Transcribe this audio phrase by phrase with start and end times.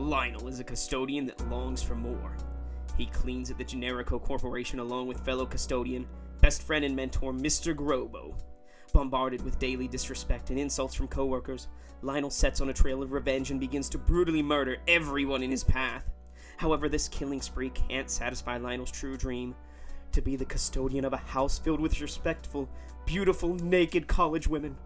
[0.00, 2.36] Lionel is a custodian that longs for more.
[2.96, 6.06] He cleans at the Generico Corporation along with fellow custodian,
[6.40, 7.74] best friend and mentor Mr.
[7.74, 8.34] Grobo.
[8.92, 11.68] Bombarded with daily disrespect and insults from coworkers,
[12.02, 15.64] Lionel sets on a trail of revenge and begins to brutally murder everyone in his
[15.64, 16.10] path.
[16.56, 19.54] However, this killing spree can't satisfy Lionel's true dream
[20.12, 22.68] to be the custodian of a house filled with respectful,
[23.04, 24.76] beautiful, naked college women.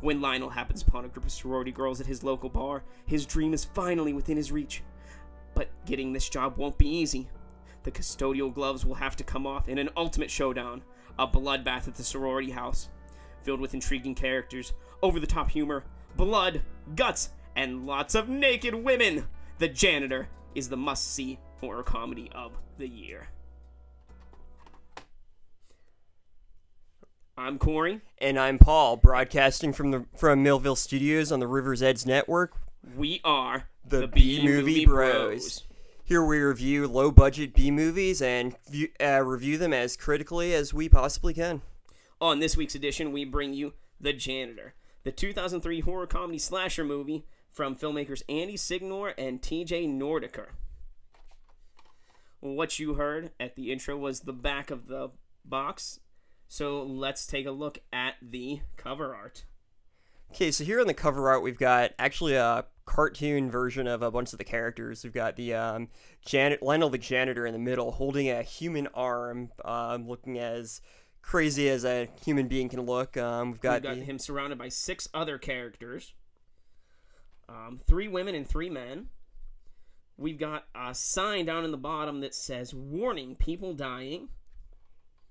[0.00, 3.52] When Lionel happens upon a group of sorority girls at his local bar, his dream
[3.52, 4.82] is finally within his reach.
[5.54, 7.28] But getting this job won't be easy.
[7.82, 10.82] The custodial gloves will have to come off in an ultimate showdown,
[11.18, 12.88] a bloodbath at the sorority house,
[13.42, 14.72] filled with intriguing characters,
[15.02, 15.84] over the top humor,
[16.16, 16.62] blood,
[16.94, 19.26] guts, and lots of naked women.
[19.58, 23.28] The Janitor is the must see horror comedy of the year.
[27.40, 28.02] I'm Corey.
[28.18, 32.52] And I'm Paul, broadcasting from the from Millville Studios on the River's Edge Network.
[32.94, 35.64] We are The B Movie Bros.
[36.04, 40.74] Here we review low budget B movies and view, uh, review them as critically as
[40.74, 41.62] we possibly can.
[42.20, 44.74] On this week's edition, we bring you The Janitor,
[45.04, 50.48] the 2003 horror comedy slasher movie from filmmakers Andy Signore and TJ Nordaker.
[52.40, 55.08] What you heard at the intro was the back of the
[55.42, 56.00] box,
[56.50, 59.44] so let's take a look at the cover art.
[60.32, 64.10] Okay, so here on the cover art, we've got actually a cartoon version of a
[64.10, 65.04] bunch of the characters.
[65.04, 65.88] We've got the um,
[66.26, 70.80] Janet Lionel the janitor in the middle, holding a human arm, um, looking as
[71.22, 73.16] crazy as a human being can look.
[73.16, 76.14] Um, we've got, We've got the, him surrounded by six other characters
[77.48, 79.06] um, three women and three men.
[80.16, 84.30] We've got a sign down in the bottom that says "Warning: People Dying."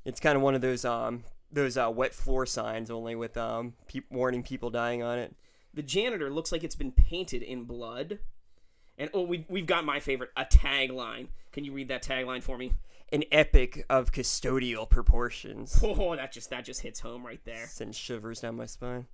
[0.06, 3.74] It's kind of one of those um those uh, wet floor signs, only with um
[3.88, 5.36] pe- warning people dying on it.
[5.74, 8.20] The janitor looks like it's been painted in blood.
[8.98, 11.28] And oh, we, we've got my favorite, a tagline.
[11.54, 12.74] Can you read that tagline for me?
[13.14, 15.80] An epic of custodial proportions.
[15.84, 17.68] Oh, that just that just hits home right there.
[17.68, 19.08] Sends shivers down my spine.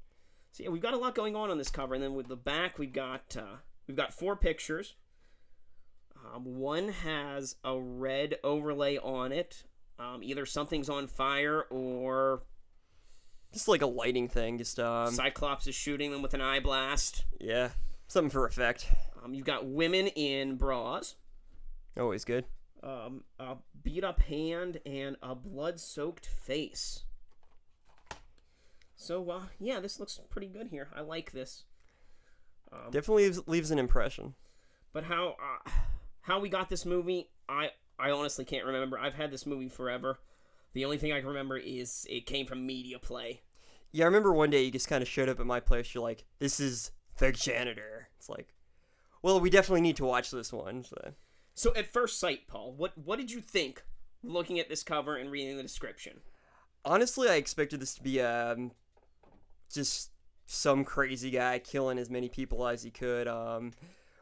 [0.51, 2.35] So yeah, we've got a lot going on on this cover, and then with the
[2.35, 4.95] back, we've got uh, we've got four pictures.
[6.33, 9.63] Um, one has a red overlay on it.
[9.97, 12.43] Um, either something's on fire or
[13.53, 17.23] Just like a lighting thing, just um Cyclops is shooting them with an eye blast.
[17.39, 17.69] yeah,
[18.07, 18.87] something for effect.
[19.23, 21.15] Um, you've got women in bras,
[21.97, 22.45] Always good.
[22.83, 27.03] um, a beat up hand, and a blood soaked face.
[28.95, 30.89] So uh, yeah, this looks pretty good here.
[30.95, 31.63] I like this.
[32.91, 34.33] Definitely leaves, leaves an impression.
[34.91, 35.35] But how
[35.65, 35.69] uh,
[36.21, 37.69] how we got this movie, I
[37.99, 38.99] I honestly can't remember.
[38.99, 40.19] I've had this movie forever.
[40.73, 43.41] The only thing I can remember is it came from Media Play.
[43.91, 45.93] Yeah, I remember one day you just kind of showed up at my place.
[45.93, 48.53] You're like, "This is the janitor." It's like,
[49.21, 50.83] well, we definitely need to watch this one.
[50.83, 51.13] So.
[51.53, 53.83] So at first sight, Paul, what what did you think
[54.21, 56.19] looking at this cover and reading the description?
[56.85, 58.71] honestly, I expected this to be um,
[59.73, 60.11] just
[60.45, 63.73] some crazy guy killing as many people as he could, um,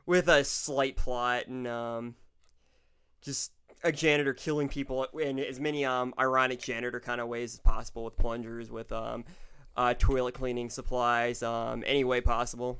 [0.05, 2.15] with a slight plot and um,
[3.21, 3.51] just
[3.83, 8.05] a janitor killing people in as many um, ironic janitor kind of ways as possible,
[8.05, 9.25] with plungers, with um,
[9.75, 12.79] uh, toilet cleaning supplies, um, any way possible.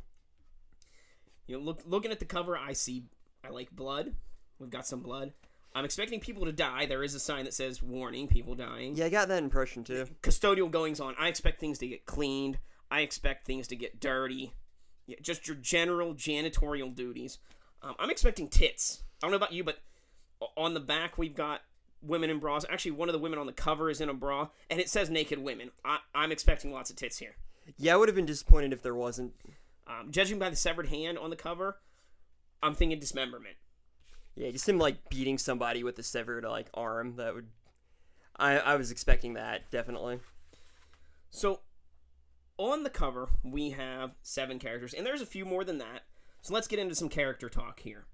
[1.48, 3.04] You know, look looking at the cover, I see
[3.44, 4.14] I like blood.
[4.60, 5.34] We've got some blood.
[5.76, 6.86] I'm expecting people to die.
[6.86, 10.08] There is a sign that says "Warning: People Dying." Yeah, I got that impression too.
[10.22, 11.16] Custodial goings on.
[11.20, 12.60] I expect things to get cleaned.
[12.90, 14.54] I expect things to get dirty.
[15.08, 17.40] Yeah, just your general janitorial duties.
[17.82, 19.04] Um, I'm expecting tits.
[19.22, 19.80] I don't know about you, but
[20.56, 21.62] on the back we've got
[22.02, 22.66] women in bras.
[22.70, 25.10] Actually, one of the women on the cover is in a bra, and it says
[25.10, 25.72] naked women.
[25.84, 27.36] I, I'm expecting lots of tits here.
[27.78, 29.34] Yeah, I would have been disappointed if there wasn't.
[29.88, 31.78] Um, judging by the severed hand on the cover,
[32.62, 33.56] I'm thinking dismemberment.
[34.36, 37.16] Yeah, just him like beating somebody with a severed like arm.
[37.18, 37.48] That would.
[38.36, 40.20] I I was expecting that definitely.
[41.30, 41.62] So,
[42.58, 46.04] on the cover, we have seven characters, and there's a few more than that.
[46.42, 48.06] So, let's get into some character talk here.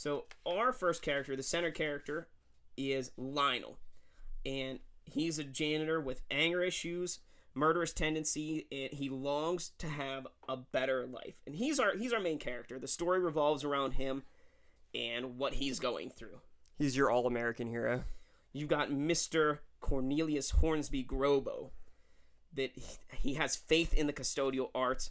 [0.00, 2.26] So, our first character, the center character,
[2.74, 3.76] is Lionel.
[4.46, 7.18] And he's a janitor with anger issues,
[7.52, 11.42] murderous tendency, and he longs to have a better life.
[11.44, 12.78] And he's our he's our main character.
[12.78, 14.22] The story revolves around him
[14.94, 16.40] and what he's going through.
[16.78, 18.04] He's your all American hero.
[18.54, 19.58] You've got Mr.
[19.80, 21.72] Cornelius Hornsby Grobo.
[22.54, 22.70] That
[23.18, 25.10] he has faith in the custodial arts.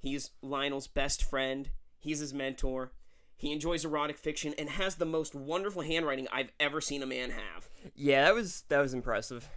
[0.00, 1.70] He's Lionel's best friend.
[2.00, 2.90] He's his mentor.
[3.36, 7.30] He enjoys erotic fiction and has the most wonderful handwriting I've ever seen a man
[7.30, 7.68] have.
[7.94, 9.48] Yeah, that was that was impressive.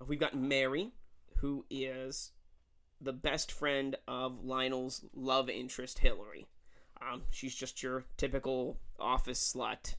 [0.00, 0.92] Uh, We've got Mary,
[1.38, 2.32] who is
[3.00, 6.46] the best friend of Lionel's love interest, Hillary.
[7.00, 9.96] Um, she's just your typical office slut.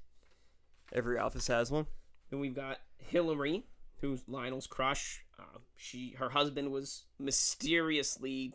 [0.92, 1.86] Every office has one.
[2.32, 3.66] Then we've got Hillary,
[4.02, 5.24] who's Lionel's crush.
[5.40, 8.54] Uh, she, her husband was mysteriously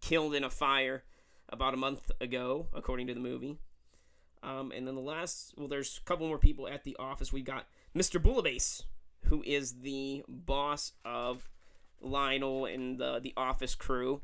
[0.00, 1.02] killed in a fire
[1.48, 3.58] about a month ago, according to the movie.
[4.42, 7.32] Um, and then the last, well, there's a couple more people at the office.
[7.32, 7.66] We've got
[7.96, 8.22] Mr.
[8.22, 8.82] Bouillabaisse,
[9.24, 11.48] who is the boss of
[12.00, 14.20] Lionel and the the office crew,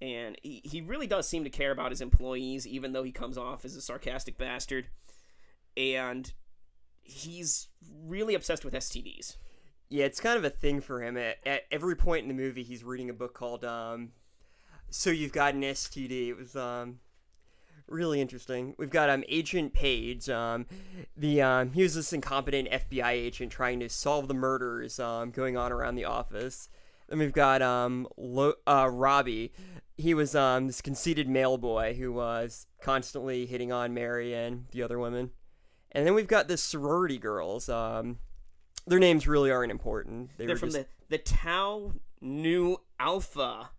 [0.00, 3.38] and he, he really does seem to care about his employees, even though he comes
[3.38, 4.88] off as a sarcastic bastard.
[5.76, 6.32] And
[7.02, 7.68] he's
[8.04, 9.36] really obsessed with STDs.
[9.88, 11.16] Yeah, it's kind of a thing for him.
[11.16, 14.10] At, at every point in the movie, he's reading a book called um,
[14.90, 17.00] "So You've Got an STD." It was um,
[17.88, 18.74] really interesting.
[18.78, 20.28] We've got um, Agent Page.
[20.28, 20.66] Um,
[21.16, 25.56] the um, he was this incompetent FBI agent trying to solve the murders um, going
[25.56, 26.68] on around the office.
[27.08, 29.52] Then we've got um, Lo- uh, Robbie.
[29.96, 34.82] He was um, this conceited male boy who was constantly hitting on Mary and the
[34.82, 35.30] other women.
[35.92, 37.68] And then we've got the sorority girls.
[37.68, 38.18] Um,
[38.86, 40.30] their names really aren't important.
[40.36, 43.70] They They're were from just the the Tau Nu Alpha,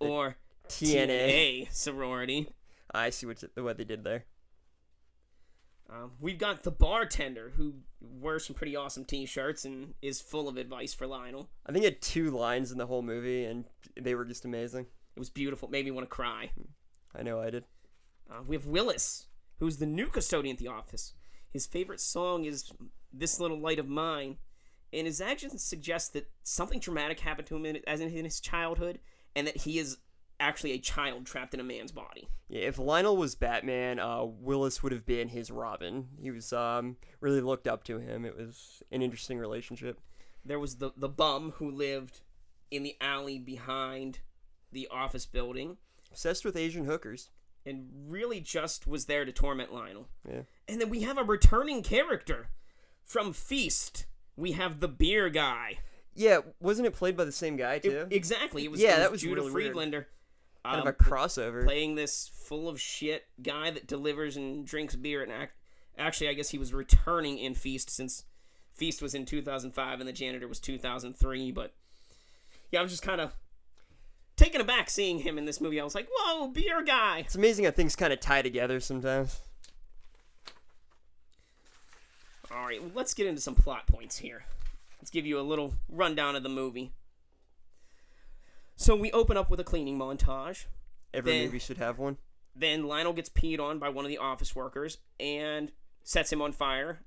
[0.00, 0.36] or
[0.68, 1.68] TNA.
[1.68, 2.48] TNA sorority.
[2.92, 4.24] I see what what they did there.
[5.90, 10.56] Um, we've got the bartender who wears some pretty awesome T-shirts and is full of
[10.56, 11.50] advice for Lionel.
[11.66, 13.64] I think he had two lines in the whole movie, and
[14.00, 14.86] they were just amazing.
[15.14, 16.50] It was beautiful, made me want to cry.
[17.14, 17.64] I know I did.
[18.30, 19.26] Uh, we have Willis,
[19.58, 21.12] who's the new custodian at the office.
[21.50, 22.72] His favorite song is
[23.12, 24.38] "This Little Light of Mine,"
[24.92, 28.98] and his actions suggest that something traumatic happened to him in, as in his childhood,
[29.36, 29.98] and that he is
[30.40, 32.28] actually a child trapped in a man's body.
[32.48, 36.08] Yeah, if Lionel was Batman, uh, Willis would have been his Robin.
[36.20, 38.24] He was um, really looked up to him.
[38.24, 40.00] It was an interesting relationship.
[40.44, 42.20] There was the the bum who lived
[42.70, 44.18] in the alley behind
[44.72, 45.76] the office building,
[46.10, 47.30] Obsessed with Asian hookers.
[47.64, 50.08] and really just was there to torment Lionel.
[50.28, 50.42] Yeah.
[50.68, 52.48] And then we have a returning character
[53.04, 54.06] from Feast.
[54.36, 55.78] We have the beer guy.
[56.14, 58.06] Yeah, wasn't it played by the same guy It- too?
[58.10, 58.64] exactly.
[58.64, 59.96] It was, Yeah, it that was Judah really weird.
[60.64, 61.64] Kind um, of a crossover.
[61.64, 65.52] playing this full of shit guy that delivers and drinks beer and act.
[65.98, 68.24] Actually, I guess he was returning in Feast since
[68.72, 71.52] Feast was in 2005 and the janitor was 2003.
[71.52, 71.74] But
[72.70, 73.32] yeah, I was just kind of
[74.36, 75.80] taken aback seeing him in this movie.
[75.80, 79.40] I was like, "Whoa, beer guy!" It's amazing how things kind of tie together sometimes.
[82.50, 84.44] All right, well, let's get into some plot points here.
[85.00, 86.92] Let's give you a little rundown of the movie.
[88.76, 90.66] So we open up with a cleaning montage.
[91.12, 92.18] Every Then- movie should have one.
[92.56, 95.72] Then Lionel gets peed on by one of the office workers and
[96.04, 97.00] sets him on fire,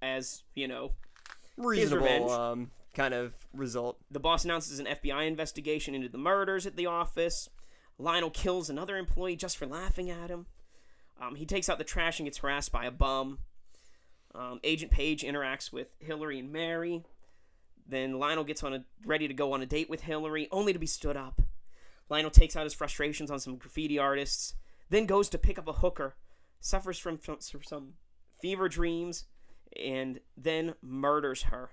[0.00, 0.92] as you know.
[1.56, 3.98] Reasonable um, kind of result.
[4.10, 7.48] The boss announces an FBI investigation into the murders at the office.
[7.98, 10.46] Lionel kills another employee just for laughing at him.
[11.20, 13.38] Um, he takes out the trash and gets harassed by a bum.
[14.34, 17.04] Um, Agent Page interacts with Hillary and Mary.
[17.86, 20.78] Then Lionel gets on a ready to go on a date with Hillary, only to
[20.78, 21.42] be stood up.
[22.08, 24.54] Lionel takes out his frustrations on some graffiti artists,
[24.90, 26.14] then goes to pick up a hooker,
[26.60, 27.94] suffers from, from some
[28.40, 29.24] fever dreams,
[29.82, 31.70] and then murders her.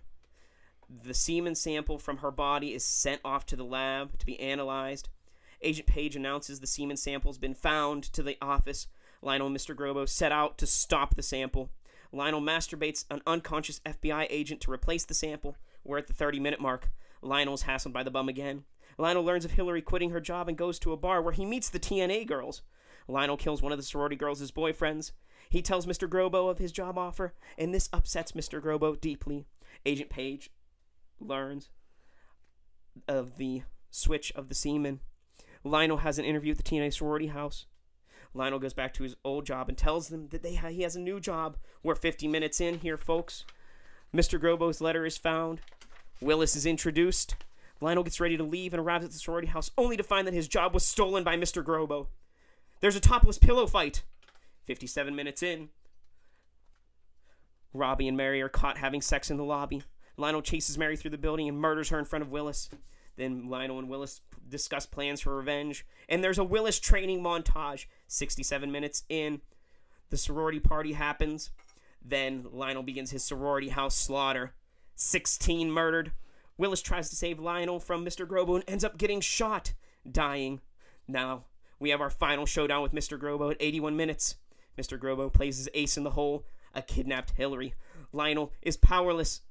[0.90, 5.10] The semen sample from her body is sent off to the lab to be analyzed.
[5.62, 8.88] Agent Page announces the semen sample's been found to the office.
[9.22, 9.76] Lionel and Mr.
[9.76, 11.70] Grobo set out to stop the sample.
[12.12, 15.58] Lionel masturbates an unconscious FBI agent to replace the sample.
[15.84, 16.90] We're at the 30 minute mark.
[17.22, 18.64] Lionel's hassled by the bum again.
[18.98, 21.70] Lionel learns of Hillary quitting her job and goes to a bar where he meets
[21.70, 22.62] the TNA girls.
[23.08, 25.12] Lionel kills one of the sorority girls' boyfriends.
[25.50, 26.08] He tells Mr.
[26.08, 28.62] Grobo of his job offer, and this upsets Mr.
[28.62, 29.46] Grobo deeply.
[29.86, 30.52] Agent Page
[31.20, 31.70] learns
[33.08, 35.00] of the switch of the semen.
[35.64, 37.66] Lionel has an interview at the TNA sorority house.
[38.34, 41.00] Lionel goes back to his old job and tells them that they he has a
[41.00, 41.58] new job.
[41.84, 43.44] We're 50 minutes in here, folks.
[44.14, 44.40] Mr.
[44.40, 45.62] Grobo's letter is found.
[46.22, 47.36] Willis is introduced.
[47.82, 50.34] Lionel gets ready to leave and arrives at the sorority house only to find that
[50.34, 51.64] his job was stolen by Mr.
[51.64, 52.08] Grobo.
[52.82, 54.04] There's a topless pillow fight.
[54.66, 55.70] 57 minutes in.
[57.74, 59.84] Robbie and Mary are caught having sex in the lobby.
[60.18, 62.70] Lionel chases Mary through the building and murders her in front of Willis.
[63.16, 65.86] Then Lionel and Willis discuss plans for revenge.
[66.08, 67.86] And there's a Willis training montage.
[68.08, 69.42] 67 minutes in.
[70.10, 71.52] The sorority party happens.
[72.04, 74.54] Then Lionel begins his sorority house slaughter.
[74.96, 76.12] 16 murdered.
[76.58, 78.28] Willis tries to save Lionel from Mr.
[78.28, 79.74] Grobo and ends up getting shot,
[80.10, 80.62] dying.
[81.08, 81.46] Now,
[81.80, 83.18] we have our final showdown with Mr.
[83.18, 84.36] Grobo at 81 minutes.
[84.78, 85.00] Mr.
[85.00, 87.74] Grobo plays his ace in the hole, a kidnapped Hillary.
[88.12, 89.42] Lionel is powerless.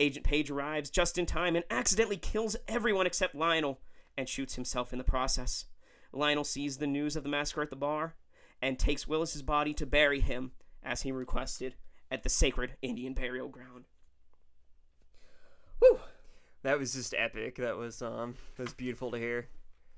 [0.00, 3.80] Agent Page arrives just in time and accidentally kills everyone except Lionel
[4.16, 5.66] and shoots himself in the process.
[6.12, 8.14] Lionel sees the news of the massacre at the bar
[8.60, 11.74] and takes Willis's body to bury him, as he requested,
[12.10, 13.84] at the sacred Indian burial ground.
[15.80, 16.00] Whew.
[16.62, 17.56] That was just epic.
[17.56, 19.48] That was um that was beautiful to hear.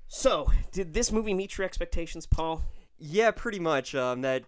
[0.09, 2.63] So, did this movie meet your expectations, Paul?
[2.97, 3.93] Yeah, pretty much.
[3.93, 4.43] Um, that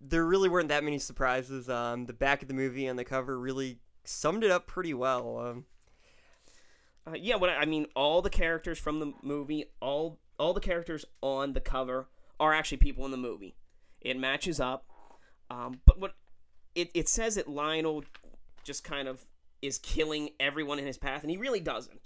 [0.00, 1.68] there really weren't that many surprises.
[1.68, 5.38] Um, the back of the movie and the cover really summed it up pretty well.
[5.38, 5.64] Um,
[7.06, 10.60] Uh, yeah, what I I mean, all the characters from the movie, all all the
[10.60, 13.54] characters on the cover are actually people in the movie.
[14.00, 14.86] It matches up,
[15.50, 16.14] um, but what
[16.74, 18.04] it it says that Lionel
[18.64, 19.24] just kind of
[19.62, 22.00] is killing everyone in his path, and he really doesn't.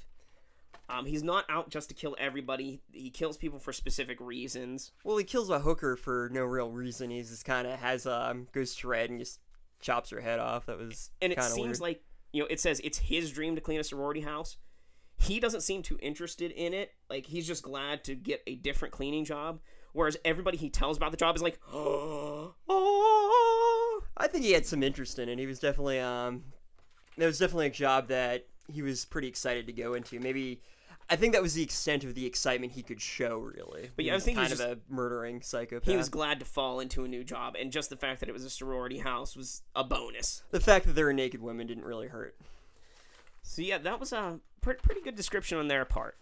[0.88, 2.82] Um, he's not out just to kill everybody.
[2.92, 4.92] He kills people for specific reasons.
[5.02, 7.10] well, he kills a hooker for no real reason.
[7.10, 9.40] He just kind of has um goes to red and just
[9.80, 10.66] chops her head off.
[10.66, 11.80] That was and it seems weird.
[11.80, 12.02] like
[12.32, 14.58] you know it says it's his dream to clean a sorority house
[15.16, 18.92] he doesn't seem too interested in it like he's just glad to get a different
[18.92, 19.60] cleaning job
[19.92, 23.23] whereas everybody he tells about the job is like oh, oh,
[24.16, 25.38] I think he had some interest in it.
[25.38, 26.44] He was definitely um,
[27.16, 30.18] there was definitely a job that he was pretty excited to go into.
[30.20, 30.60] Maybe.
[31.10, 33.90] I think that was the extent of the excitement he could show, really.
[33.94, 35.86] But yeah, I was think he's kind of a murdering psychopath.
[35.86, 38.32] he was glad to fall into a new job and just the fact that it
[38.32, 41.84] was a sorority house was a bonus the fact that there were naked women didn't
[41.84, 42.34] really hurt.
[43.42, 46.16] so yeah that was a pre- pretty good description on their part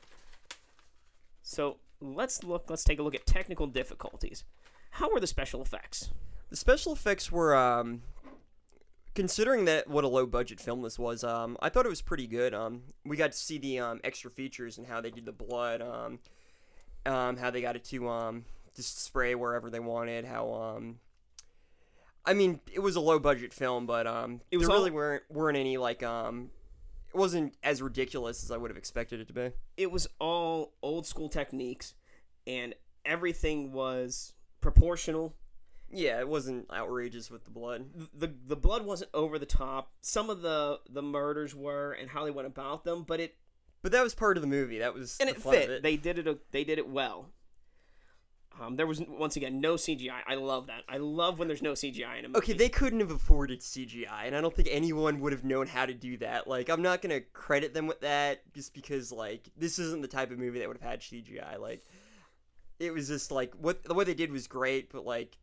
[1.45, 4.43] so let's look let's take a look at technical difficulties
[4.91, 6.11] how were the special effects
[6.53, 8.03] The special effects were, um,
[9.15, 12.27] considering that what a low budget film this was, um, I thought it was pretty
[12.27, 12.53] good.
[12.53, 15.81] Um, we got to see the um, extra features and how they did the blood,
[15.81, 16.19] um,
[17.07, 18.45] um, how they got it to um,
[18.77, 20.27] just spray wherever they wanted.
[20.27, 20.99] How, um,
[22.27, 24.91] I mean, it was a low budget film, but um, It was there all- really
[24.91, 26.51] weren't weren't any like um,
[27.09, 29.53] it wasn't as ridiculous as I would have expected it to be.
[29.79, 31.95] it was all old school techniques
[32.47, 32.75] and
[33.07, 35.35] everything was proportional
[35.93, 37.87] Yeah, it wasn't outrageous with the blood.
[38.15, 42.25] the the blood wasn't over the top some of the the murders were and how
[42.25, 43.37] they went about them but it
[43.83, 44.79] But that was part of the movie.
[44.79, 45.83] That was and the it fit it.
[45.83, 47.27] they did it they did it well
[48.61, 50.21] um, there was once again no CGI.
[50.27, 50.83] I love that.
[50.89, 52.39] I love when there's no CGI in a movie.
[52.39, 55.87] Okay, they couldn't have afforded CGI, and I don't think anyone would have known how
[55.87, 56.47] to do that.
[56.47, 60.31] Like, I'm not gonna credit them with that just because, like, this isn't the type
[60.31, 61.59] of movie that would have had CGI.
[61.59, 61.83] Like,
[62.79, 65.39] it was just like what what they did was great, but like,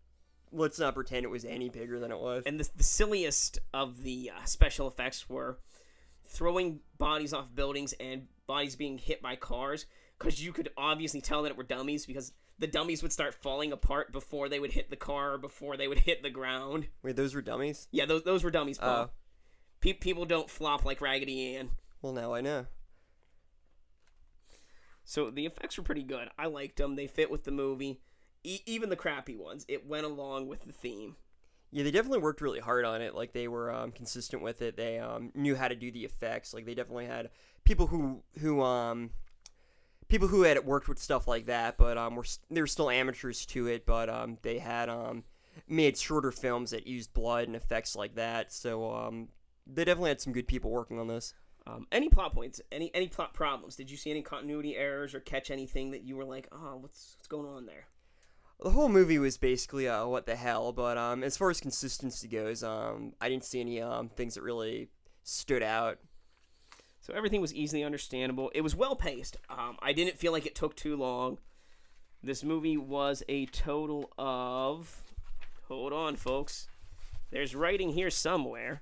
[0.51, 2.43] let's not pretend it was any bigger than it was.
[2.45, 5.59] and the, the silliest of the uh, special effects were
[6.25, 9.85] throwing bodies off buildings and bodies being hit by cars
[10.17, 13.71] because you could obviously tell that it were dummies because the dummies would start falling
[13.71, 16.87] apart before they would hit the car or before they would hit the ground.
[17.03, 17.87] Wait, those were dummies?
[17.91, 19.09] Yeah, those, those were dummies, Paul.
[19.09, 19.09] Oh.
[19.79, 21.69] Pe- people don't flop like Raggedy Ann.
[22.01, 22.65] Well, now I know.
[25.05, 26.29] So the effects were pretty good.
[26.37, 26.95] I liked them.
[26.95, 27.99] They fit with the movie.
[28.43, 31.15] E- even the crappy ones, it went along with the theme.
[31.71, 33.13] Yeah, they definitely worked really hard on it.
[33.13, 34.75] Like they were um, consistent with it.
[34.75, 36.53] They um, knew how to do the effects.
[36.53, 37.29] Like they definitely had
[37.63, 39.11] people who who um
[40.07, 43.45] people who had worked with stuff like that, but um were they were still amateurs
[43.47, 43.85] to it.
[43.85, 45.23] But um they had um
[45.67, 48.51] made shorter films that used blood and effects like that.
[48.51, 49.27] So um
[49.67, 51.33] they definitely had some good people working on this.
[51.67, 52.59] Um, any plot points?
[52.71, 53.75] Any any plot problems?
[53.75, 57.15] Did you see any continuity errors or catch anything that you were like, oh, what's
[57.17, 57.85] what's going on there?
[58.61, 62.27] The whole movie was basically uh, what the hell, but um, as far as consistency
[62.27, 64.89] goes, um, I didn't see any um, things that really
[65.23, 65.99] stood out.
[66.99, 68.51] So everything was easily understandable.
[68.53, 69.37] It was well paced.
[69.49, 71.37] Um, I didn't feel like it took too long.
[72.21, 75.03] This movie was a total of.
[75.69, 76.67] Hold on, folks.
[77.31, 78.81] There's writing here somewhere.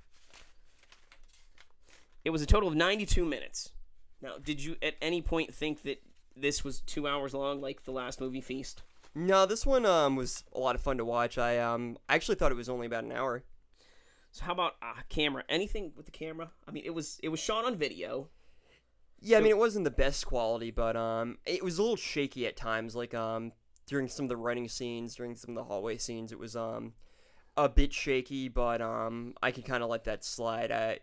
[2.26, 3.70] It was a total of 92 minutes.
[4.22, 6.02] Now, did you at any point think that
[6.36, 8.82] this was two hours long like the last movie Feast?
[9.18, 11.40] No, this one um was a lot of fun to watch.
[11.40, 13.44] I um I actually thought it was only about an hour.
[14.32, 15.44] So how about uh, camera?
[15.50, 16.52] Anything with the camera?
[16.68, 18.30] I mean, it was it was shot on video.
[19.20, 22.46] Yeah, I mean it wasn't the best quality, but um it was a little shaky
[22.46, 22.96] at times.
[22.96, 23.54] Like um
[23.88, 26.94] during some of the running scenes, during some of the hallway scenes, it was um
[27.56, 30.72] a bit shaky, but um I could kind of let that slide.
[30.72, 31.00] I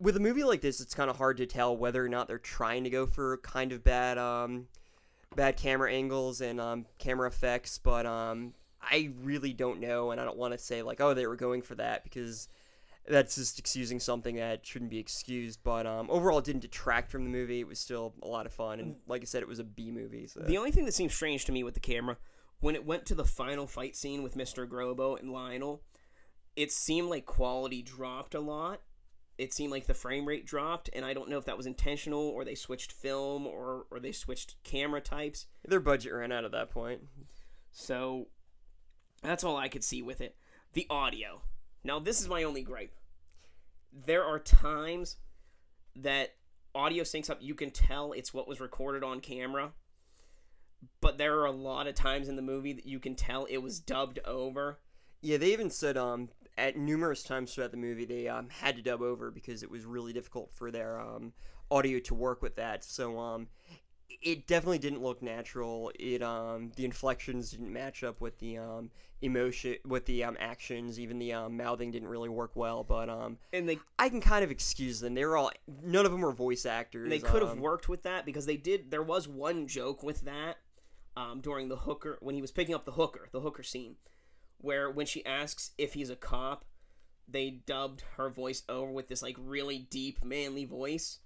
[0.00, 2.38] with a movie like this, it's kind of hard to tell whether or not they're
[2.38, 4.66] trying to go for kind of bad um
[5.36, 10.24] bad camera angles and um camera effects, but um I really don't know, and I
[10.24, 12.48] don't want to say like oh they were going for that because
[13.08, 15.60] that's just excusing something that shouldn't be excused.
[15.64, 17.60] But um, overall, it didn't detract from the movie.
[17.60, 19.90] It was still a lot of fun, and like I said, it was a B
[19.90, 20.26] movie.
[20.26, 22.16] So The only thing that seemed strange to me with the camera,
[22.60, 24.68] when it went to the final fight scene with Mr.
[24.68, 25.82] Grobo and Lionel,
[26.54, 28.82] it seemed like quality dropped a lot.
[29.38, 32.20] It seemed like the frame rate dropped, and I don't know if that was intentional
[32.28, 35.46] or they switched film or, or they switched camera types.
[35.66, 37.00] their budget ran out at that point.
[37.72, 38.28] So
[39.22, 40.36] That's all I could see with it.
[40.74, 41.42] The audio.
[41.84, 42.94] Now, this is my only gripe.
[43.92, 45.16] There are times
[45.96, 46.34] that
[46.74, 47.38] audio syncs up.
[47.40, 49.72] You can tell it's what was recorded on camera.
[51.00, 53.58] But there are a lot of times in the movie that you can tell it
[53.58, 54.78] was dubbed over.
[55.20, 58.82] Yeah, they even said um at numerous times throughout the movie they um had to
[58.82, 61.32] dub over because it was really difficult for their um
[61.70, 62.84] audio to work with that.
[62.84, 63.48] So um
[64.20, 65.90] it definitely didn't look natural.
[65.98, 68.90] It um the inflections didn't match up with the um
[69.22, 71.00] emotion with the um actions.
[71.00, 72.84] Even the um mouthing didn't really work well.
[72.84, 75.14] But um And they I can kind of excuse them.
[75.14, 75.50] They were all
[75.82, 77.08] none of them were voice actors.
[77.08, 80.20] they could have um, worked with that because they did there was one joke with
[80.22, 80.58] that
[81.16, 83.96] um, during the hooker when he was picking up the hooker the hooker scene
[84.62, 86.64] where when she asks if he's a cop
[87.28, 91.18] they dubbed her voice over with this like really deep manly voice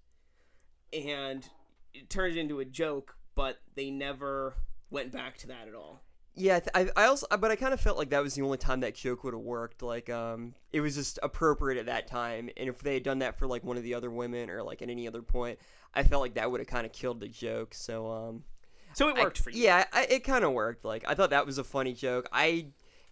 [0.93, 1.49] and
[1.95, 4.55] it turned into a joke but they never
[4.91, 6.03] went back to that at all
[6.35, 8.59] Yeah, I, I I also, but I kind of felt like that was the only
[8.59, 9.83] time that joke would have worked.
[9.83, 13.39] Like, um, it was just appropriate at that time, and if they had done that
[13.39, 15.59] for like one of the other women or like at any other point,
[15.95, 17.73] I felt like that would have kind of killed the joke.
[17.73, 18.45] So, um,
[18.93, 20.85] so it I- worked for you Yeah, I, it kind of worked.
[20.85, 22.29] Like, I thought that was a funny joke.
[22.33, 22.67] I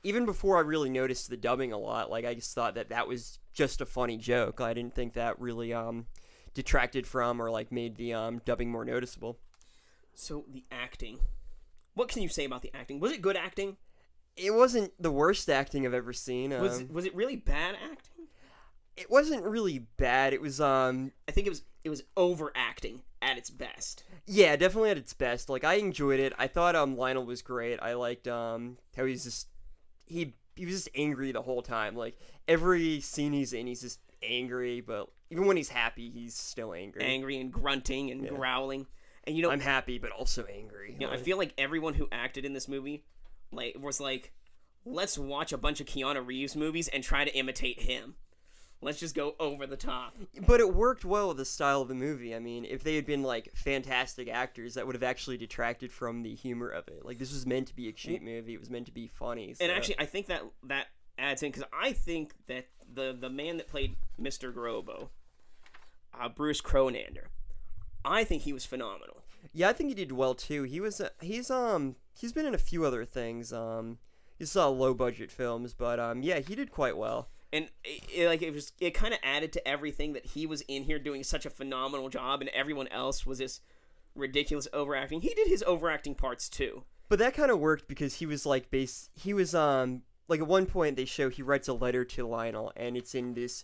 [0.05, 3.09] even before I really noticed the dubbing a lot, like I just thought that that
[3.09, 4.61] was just a funny joke.
[4.61, 6.07] I didn't think that really um
[6.55, 9.39] detracted from or like made the um dubbing more noticeable.
[10.15, 11.19] so the acting
[11.95, 13.77] what can you say about the acting was it good acting
[14.37, 16.53] It wasn't the worst acting I've ever seen.
[16.53, 18.27] Um, was, was it really bad acting
[18.97, 20.33] it wasn't really bad.
[20.33, 24.05] It was um I think it was it was overacting at its best.
[24.27, 25.49] yeah, definitely at its best.
[25.49, 26.33] Like I enjoyed it.
[26.39, 27.79] I thought um Lionel was great.
[27.83, 29.49] I liked um how he's just
[30.07, 31.97] he he was just angry the whole time.
[31.97, 34.81] Like every scene he's in, he's just angry.
[34.81, 37.03] But even when he's happy, he's still angry.
[37.03, 38.87] Angry and grunting and growling.
[39.27, 40.97] And you know, I'm happy, but also angry.
[40.99, 43.05] you know, I feel like everyone who acted in this movie
[43.51, 44.33] like was like
[44.85, 48.17] let's watch a bunch of Keanu Reeves movies and try to imitate him.
[48.85, 50.15] Let's just go over the top.
[50.47, 52.35] but it worked well with the style of the movie.
[52.35, 56.23] I mean, if they had been like fantastic actors, that would have actually detracted from
[56.23, 57.05] the humor of it.
[57.05, 58.53] Like this was meant to be a cheap movie.
[58.53, 59.55] It was meant to be funny.
[59.59, 63.57] And actually, I think that that adds in because I think that the the man
[63.57, 64.53] that played Mr.
[64.53, 65.09] Grobo,
[66.19, 67.29] uh, Bruce Cronander,
[68.05, 69.23] I think he was phenomenal.
[69.53, 70.65] Yeah, I think he did well too.
[70.65, 73.53] He was uh, he's um he's been in a few other things.
[73.53, 73.99] Um,
[74.39, 77.29] he saw low budget films, but um yeah, he did quite well.
[77.55, 80.61] And it, it, like it was it kind of added to everything that he was
[80.63, 83.61] in here doing such a phenomenal job and everyone else was this
[84.15, 88.27] ridiculous overacting he did his overacting parts too But that kind of worked because he
[88.27, 89.09] was like base.
[89.15, 92.73] He was um like at one point they show he writes a letter to Lionel,
[92.77, 93.63] and it's in this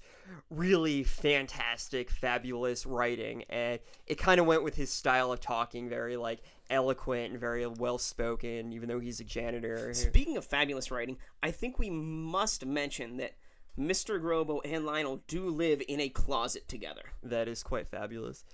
[0.51, 6.17] really fantastic, fabulous writing, and it kind of went with his style of talking, very
[6.19, 9.95] like eloquent and very well spoken, even though he's a janitor.
[9.95, 13.33] speaking of fabulous writing i think we must mention that
[13.81, 18.45] mr grobo and lionel do live in a closet together That is quite fabulous.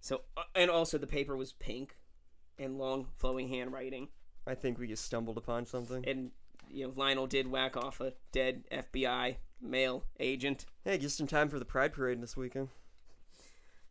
[0.00, 1.96] so uh, and also the paper was pink
[2.58, 4.08] and long flowing handwriting
[4.46, 6.04] I think we just stumbled upon something.
[6.08, 6.30] and
[6.70, 11.48] you know lionel did whack off a dead fbi male agent Hey, just in time
[11.48, 12.68] for the Pride Parade this weekend.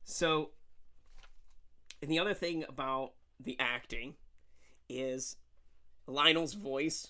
[0.03, 0.49] So,
[2.01, 4.15] and the other thing about the acting
[4.89, 5.35] is
[6.07, 7.09] Lionel's voice.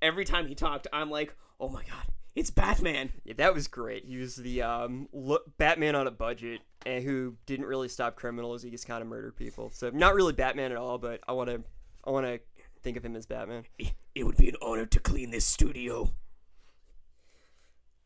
[0.00, 3.10] Every time he talked, I'm like, oh my god, it's Batman.
[3.24, 4.04] Yeah, that was great.
[4.04, 8.62] He was the um, lo- Batman on a budget, and who didn't really stop criminals.
[8.62, 9.70] He just kind of murdered people.
[9.72, 11.62] So not really Batman at all, but I want to,
[12.04, 12.40] I want to
[12.82, 13.64] think of him as Batman.
[14.14, 16.10] It would be an honor to clean this studio.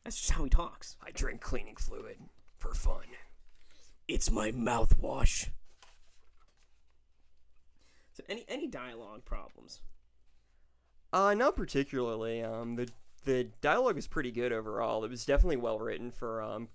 [0.05, 0.97] That's just how he talks.
[1.05, 2.17] I drink cleaning fluid
[2.59, 3.05] for fun.
[4.09, 5.49] It's my mouthwash.
[8.15, 9.81] So, any any dialogue problems?
[11.13, 12.43] Uh, not particularly.
[12.43, 12.89] Um, the
[13.25, 15.05] the dialogue was pretty good overall.
[15.05, 16.69] It was definitely well written for um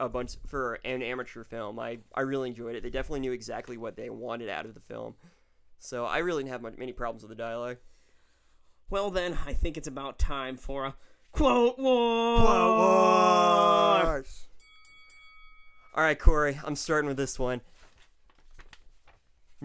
[0.00, 1.78] a bunch for an amateur film.
[1.78, 2.82] I I really enjoyed it.
[2.82, 5.14] They definitely knew exactly what they wanted out of the film.
[5.78, 7.78] So I really didn't have much, many problems with the dialogue.
[8.88, 10.94] Well, then, I think it's about time for a
[11.32, 12.38] quote war.
[15.94, 17.62] All right, Corey, I'm starting with this one.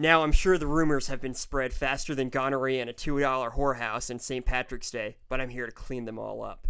[0.00, 4.10] Now, I'm sure the rumors have been spread faster than gonorrhea in a $2 whorehouse
[4.10, 4.46] in St.
[4.46, 6.68] Patrick's Day, but I'm here to clean them all up.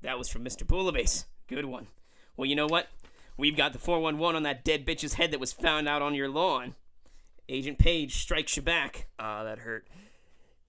[0.00, 0.64] That was from Mr.
[0.64, 1.26] Bouillabaisse.
[1.46, 1.88] Good one.
[2.34, 2.88] Well, you know what?
[3.36, 6.30] We've got the 411 on that dead bitch's head that was found out on your
[6.30, 6.74] lawn.
[7.50, 9.08] Agent Page strikes you back.
[9.18, 9.86] Ah, that hurt.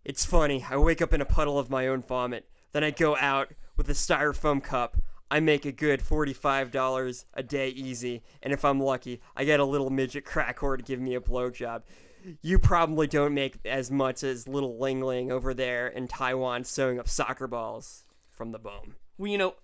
[0.04, 3.16] It's funny, I wake up in a puddle of my own vomit, then I go
[3.16, 4.98] out with a styrofoam cup.
[5.30, 9.66] I make a good $45 a day easy, and if I'm lucky, I get a
[9.66, 11.84] little midget crack whore to give me a blowjob.
[12.42, 17.00] you probably don't make as much as little Ling Ling over there in Taiwan sewing
[17.00, 18.96] up soccer balls from the bone.
[19.18, 19.56] Well, you know,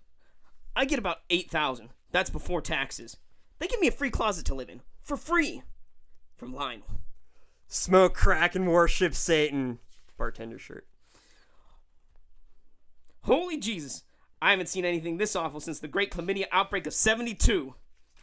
[0.76, 1.90] I get about 8,000.
[2.12, 3.18] That's before taxes.
[3.60, 5.64] They give me a free closet to live in for free
[6.36, 6.88] from Lionel.
[7.68, 9.80] Smoke crack and worship Satan.
[10.18, 10.86] Bartender shirt.
[13.24, 14.04] Holy Jesus.
[14.44, 17.76] I haven't seen anything this awful since the great chlamydia outbreak of 72.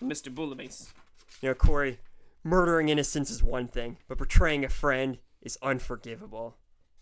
[0.04, 0.28] Mr.
[0.28, 0.92] Bouillabaisse.
[1.40, 1.98] You know, Corey,
[2.44, 6.59] murdering innocents is one thing, but betraying a friend is unforgivable.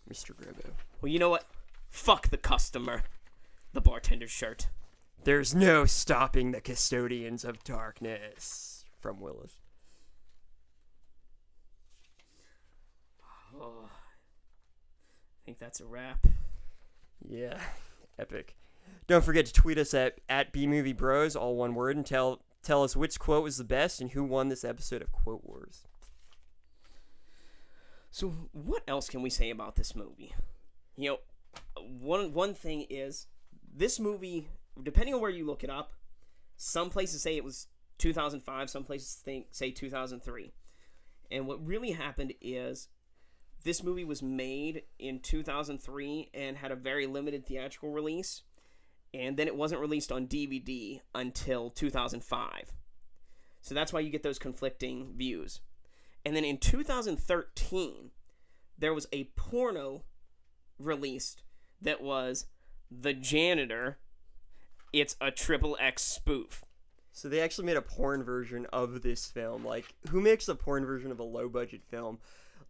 [0.09, 0.33] Mr.
[0.33, 0.71] Gribbo.
[1.01, 1.43] Well, you know what?
[1.89, 3.03] Fuck the customer.
[3.73, 4.69] The bartender's shirt.
[5.25, 8.85] There's no stopping the custodians of darkness.
[9.01, 9.59] From Willis.
[13.53, 16.25] Oh, I think that's a wrap.
[17.27, 17.59] Yeah,
[18.17, 18.55] epic.
[19.09, 22.95] Don't forget to tweet us at, at BMovieBros, all one word, and tell tell us
[22.95, 25.87] which quote was the best and who won this episode of Quote Wars.
[28.11, 30.35] So, what else can we say about this movie?
[30.95, 31.17] You know,
[31.81, 33.25] one one thing is
[33.75, 34.47] this movie,
[34.83, 35.93] depending on where you look it up,
[36.55, 37.65] some places say it was
[37.97, 40.53] 2005, some places think say 2003.
[41.31, 42.89] And what really happened is
[43.63, 48.43] this movie was made in 2003 and had a very limited theatrical release,
[49.13, 52.73] and then it wasn't released on DVD until 2005.
[53.61, 55.61] So that's why you get those conflicting views.
[56.25, 58.11] And then in 2013,
[58.77, 60.03] there was a porno
[60.77, 61.43] released
[61.81, 62.45] that was
[62.91, 63.99] The Janitor.
[64.93, 66.63] It's a triple X spoof.
[67.11, 69.65] So they actually made a porn version of this film.
[69.65, 72.19] Like, who makes a porn version of a low budget film?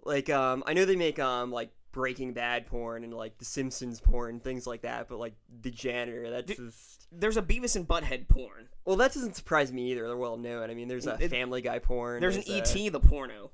[0.03, 3.99] Like, um, I know they make um like Breaking Bad porn and like The Simpsons
[4.01, 5.07] porn, things like that.
[5.07, 8.69] But like The Janitor, that's just There's a Beavis and Butthead porn.
[8.85, 10.07] well, that doesn't surprise me either.
[10.07, 10.69] They're well known.
[10.69, 12.21] I mean, there's a It- Family Guy porn.
[12.21, 13.51] There's an a- ET the porno.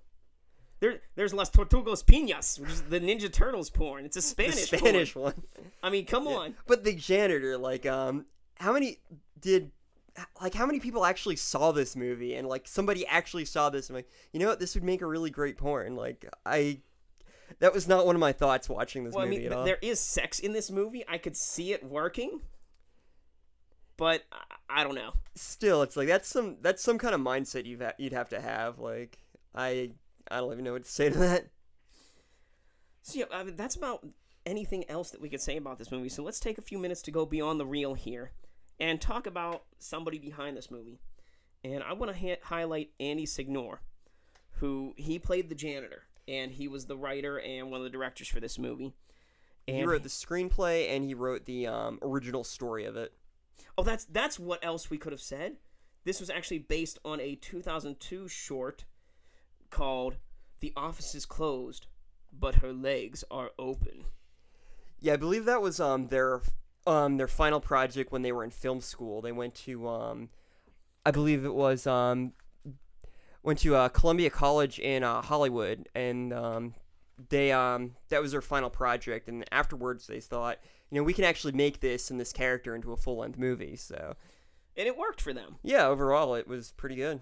[0.82, 4.04] There, there's Las Tortugas Piñas, which is the Ninja Turtles porn.
[4.06, 4.80] It's a the Spanish, porn.
[4.82, 5.43] Spanish one.
[5.82, 6.56] I mean, come on.
[6.67, 8.26] But the janitor, like, um,
[8.60, 8.98] how many
[9.39, 9.71] did,
[10.41, 12.36] like, how many people actually saw this movie?
[12.36, 15.06] And like, somebody actually saw this and like, you know what, this would make a
[15.08, 15.95] really great porn.
[15.95, 16.80] Like, I,
[17.60, 19.65] that was not one of my thoughts watching this Well, I movie mean, at all.
[19.65, 21.03] there is sex in this movie.
[21.08, 22.41] I could see it working,
[23.97, 25.13] but I, I don't know.
[25.36, 28.41] Still, it's like that's some that's some kind of mindset you've ha- you'd have to
[28.41, 28.79] have.
[28.79, 29.17] Like,
[29.53, 29.91] I,
[30.29, 31.47] I don't even know what to say to that.
[33.03, 34.05] So yeah, I mean, that's about
[34.45, 36.10] anything else that we could say about this movie.
[36.10, 38.31] So let's take a few minutes to go beyond the real here
[38.79, 40.99] and talk about somebody behind this movie.
[41.63, 43.79] And I want to ha- highlight Andy Signore,
[44.60, 48.27] who he played the janitor, and he was the writer and one of the directors
[48.27, 48.93] for this movie.
[49.67, 53.13] And he wrote the screenplay and he wrote the um, original story of it.
[53.77, 55.57] Oh, that's that's what else we could have said.
[56.03, 58.85] This was actually based on a 2002 short
[59.69, 60.17] called
[60.59, 61.88] "The Office is Closed,
[62.31, 64.05] but Her Legs Are Open."
[64.99, 66.41] Yeah, I believe that was um their
[66.85, 69.21] um their final project when they were in film school.
[69.21, 70.29] They went to um
[71.05, 72.33] I believe it was um
[73.45, 76.73] went to uh, Columbia College in uh, Hollywood and um
[77.29, 80.58] they um that was their final project and afterwards they thought,
[80.91, 83.75] you know, we can actually make this and this character into a full-length movie.
[83.77, 84.15] So,
[84.75, 85.55] And it worked for them.
[85.63, 87.21] yeah, overall it was pretty good.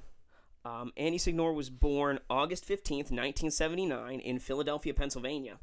[0.65, 5.57] Um, Andy Signore was born August 15th, 1979, in Philadelphia, Pennsylvania.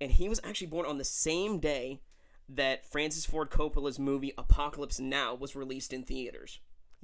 [0.00, 2.00] And he was actually born on the same day
[2.48, 6.58] that Francis Ford Coppola's movie Apocalypse Now was released in theaters.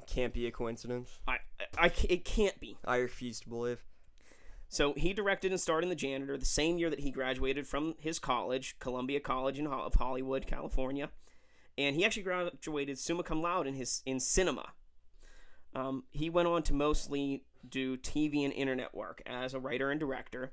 [0.07, 1.19] Can't be a coincidence.
[1.27, 1.39] I,
[1.77, 2.79] I, I it can't be.
[2.85, 3.83] I refuse to believe.
[4.69, 7.95] So he directed and starred in The Janitor the same year that he graduated from
[7.99, 11.09] his college, Columbia College in of Hollywood, California,
[11.79, 14.73] and he actually graduated summa cum laude in his in cinema.
[15.75, 19.99] Um, he went on to mostly do TV and internet work as a writer and
[19.99, 20.53] director.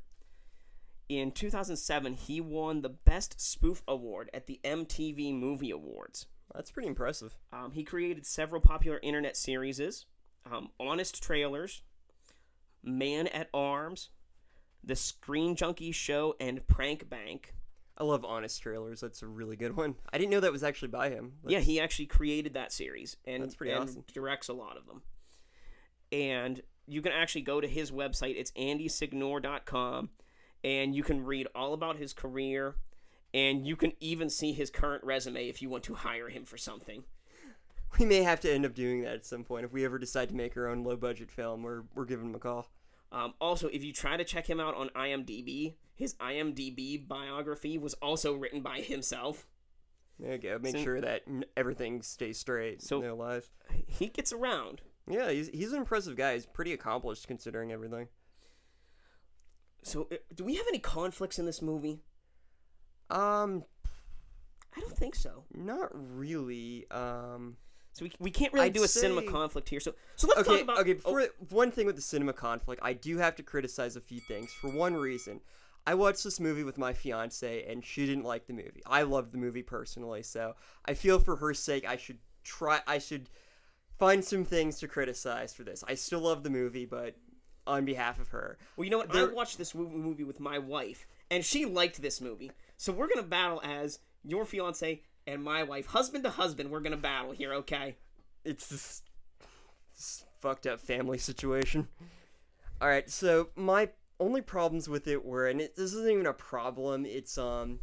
[1.08, 6.26] In 2007, he won the Best Spoof Award at the MTV Movie Awards.
[6.54, 7.36] That's pretty impressive.
[7.52, 10.06] Um, he created several popular internet series,
[10.50, 11.82] um, Honest Trailers,
[12.84, 14.10] Man at Arms,
[14.84, 17.54] The Screen Junkie Show, and Prank Bank.
[17.98, 19.00] I love Honest Trailers.
[19.02, 19.96] That's a really good one.
[20.12, 21.34] I didn't know that was actually by him.
[21.48, 24.04] yeah, he actually created that series and, That's pretty and awesome.
[24.14, 25.02] directs a lot of them.
[26.12, 28.36] And you can actually go to his website.
[28.38, 30.10] It's andysignore.com,
[30.64, 32.76] and you can read all about his career,
[33.36, 36.58] and you can even see his current resume if you want to hire him for
[36.58, 37.04] something.
[38.00, 40.30] We may have to end up doing that at some point if we ever decide
[40.30, 41.62] to make our own low budget film.
[41.64, 42.70] We're we're giving him a call.
[43.12, 47.94] Um, also, if you try to check him out on IMDb, his IMDb biography was
[47.96, 49.48] also written by himself.
[50.20, 50.60] There you go.
[50.62, 51.24] Make So- sure that
[51.58, 52.82] everything stays straight.
[52.82, 53.50] So- no lies.
[53.88, 54.82] He gets around.
[55.10, 56.34] Yeah, he's he's an impressive guy.
[56.34, 58.08] He's pretty accomplished considering everything.
[59.84, 62.02] So, uh, do we have any conflicts in this movie?
[63.10, 63.64] Um,
[64.76, 65.44] I don't think so.
[65.54, 66.86] not really.
[66.92, 67.58] Um,
[67.94, 69.80] So we, we can't really I'd do a cinema conflict here.
[69.80, 70.92] So so let's okay, talk about okay.
[70.92, 74.20] oh, Before one thing with the cinema conflict, I do have to criticize a few
[74.20, 74.52] things.
[74.52, 75.40] For one reason,
[75.88, 78.82] I watched this movie with my fiance, and she didn't like the movie.
[78.86, 82.82] I loved the movie personally, so I feel for her sake, I should try.
[82.88, 83.30] I should
[83.98, 85.84] find some things to criticize for this.
[85.88, 87.16] I still love the movie, but
[87.68, 89.12] on behalf of her, well, you know what?
[89.12, 92.52] there- I watched this movie with my wife, and she liked this movie.
[92.78, 96.72] So we're gonna battle as your fiance and my wife, husband to husband.
[96.72, 97.96] We're gonna battle here, okay?
[98.46, 99.02] it's this,
[99.94, 101.88] this fucked up family situation.
[102.80, 106.34] All right, so my only problems with it were, and it, this isn't even a
[106.34, 107.06] problem.
[107.06, 107.80] It's um,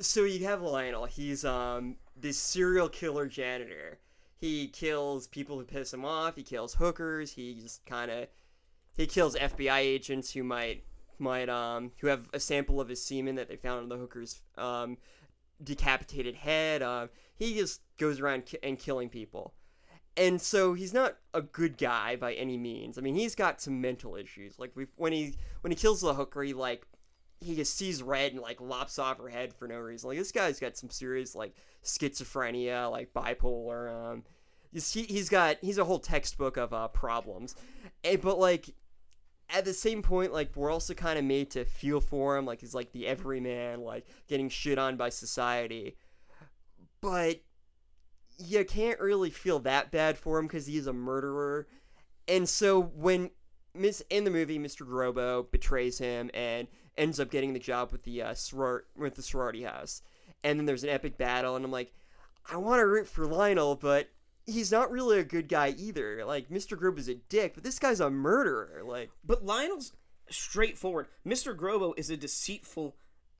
[0.00, 1.06] so you have Lionel.
[1.06, 3.98] He's um this serial killer janitor.
[4.36, 6.36] He kills people who piss him off.
[6.36, 7.32] He kills hookers.
[7.32, 8.28] He just kind of
[8.96, 10.84] he kills FBI agents who might
[11.20, 14.42] might um who have a sample of his semen that they found on the hooker's
[14.56, 14.96] um
[15.62, 16.82] decapitated head.
[16.82, 19.54] Uh, he just goes around ki- and killing people
[20.18, 22.98] and so he's not a good guy by any means.
[22.98, 24.58] I mean, he's got some mental issues.
[24.58, 26.86] Like when he when he kills the hooker, he like
[27.40, 30.08] he just sees red and like lops off her head for no reason.
[30.08, 31.54] Like this guy's got some serious like
[31.84, 33.94] schizophrenia, like bipolar.
[33.94, 34.24] Um,
[34.72, 37.54] he's, he, he's got he's a whole textbook of uh, problems.
[38.02, 38.74] And, but like
[39.50, 42.44] at the same point, like we're also kind of made to feel for him.
[42.44, 45.96] Like he's like the everyman, like getting shit on by society.
[47.00, 47.40] But
[48.38, 51.66] you can't really feel that bad for him because he's a murderer.
[52.26, 53.30] And so when
[53.74, 54.86] Miss in the movie, Mr.
[54.86, 59.22] Grobo betrays him and ends up getting the job with the uh, soror- with the
[59.22, 60.02] sorority house,
[60.42, 61.92] and then there's an epic battle, and I'm like,
[62.50, 64.08] I want to root for Lionel, but
[64.48, 66.24] he's not really a good guy either.
[66.24, 66.76] Like Mr.
[66.76, 68.82] Grobo's a dick, but this guy's a murderer.
[68.84, 69.92] Like But Lionel's
[70.30, 71.06] straightforward.
[71.26, 71.56] Mr.
[71.56, 72.96] Grobo is a deceitful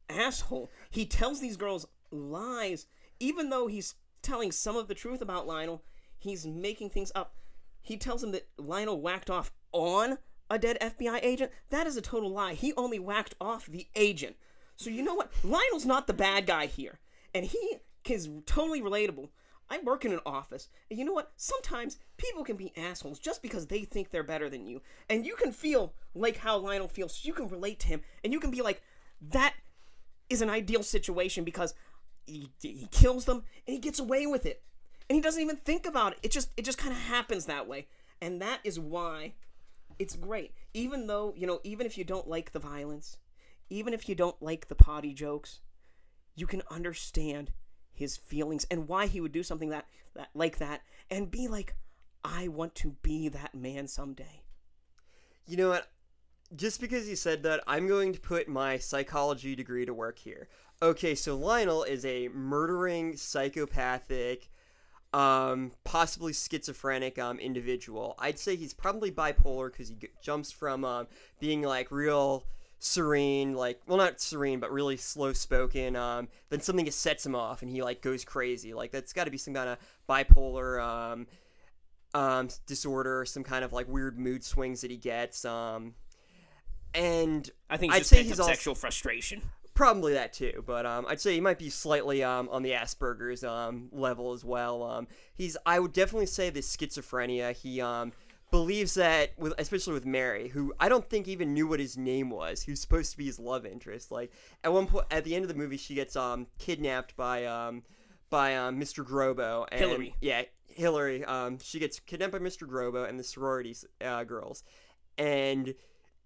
[0.08, 0.70] asshole.
[0.90, 2.86] He tells these girls lies,
[3.18, 5.82] even though he's telling some of the truth about Lionel.
[6.18, 7.34] He's making things up.
[7.80, 10.18] He tells them that Lionel whacked off on
[10.50, 11.52] a dead FBI agent.
[11.70, 12.54] That is a total lie.
[12.54, 14.36] He only whacked off the agent.
[14.76, 15.30] So you know what?
[15.44, 16.98] Lionel's not the bad guy here,
[17.34, 17.76] and he
[18.08, 19.28] is totally relatable.
[19.70, 21.32] I work in an office, and you know what?
[21.36, 24.80] Sometimes people can be assholes just because they think they're better than you.
[25.10, 27.14] And you can feel like how Lionel feels.
[27.14, 28.82] So you can relate to him, and you can be like,
[29.30, 29.54] that
[30.30, 31.74] is an ideal situation because
[32.26, 34.62] he, he kills them and he gets away with it.
[35.08, 36.18] And he doesn't even think about it.
[36.22, 37.86] It just it just kind of happens that way.
[38.20, 39.32] And that is why
[39.98, 40.52] it's great.
[40.74, 43.16] Even though, you know, even if you don't like the violence,
[43.70, 45.60] even if you don't like the potty jokes,
[46.36, 47.52] you can understand
[47.98, 51.74] his feelings and why he would do something that, that like that and be like
[52.24, 54.42] I want to be that man someday.
[55.46, 55.88] you know what?
[56.56, 60.48] Just because you said that, I'm going to put my psychology degree to work here.
[60.80, 64.48] Okay, so Lionel is a murdering, psychopathic,
[65.12, 68.14] um, possibly schizophrenic um, individual.
[68.18, 71.06] I'd say he's probably bipolar because he jumps from um,
[71.40, 72.46] being like real
[72.78, 75.96] serene, like well not serene, but really slow spoken.
[75.96, 78.74] Um, then something just sets him off and he like goes crazy.
[78.74, 81.26] Like that's got to be some kind of bipolar um,
[82.14, 85.44] um, disorder, some kind of like weird mood swings that he gets.
[85.44, 85.94] Um,
[86.94, 89.42] and I think I'd say he's also- sexual frustration.
[89.74, 93.44] probably that too but um, i'd say he might be slightly um, on the asperger's
[93.44, 98.10] um, level as well um, he's i would definitely say this schizophrenia he um,
[98.50, 102.30] believes that with especially with mary who i don't think even knew what his name
[102.30, 104.32] was who's supposed to be his love interest like
[104.64, 107.82] at one point at the end of the movie she gets um, kidnapped by um,
[108.30, 110.14] by um, mr grobo and Hillary.
[110.20, 114.64] yeah hillary um, she gets kidnapped by mr grobo and the sorority uh, girls
[115.18, 115.74] and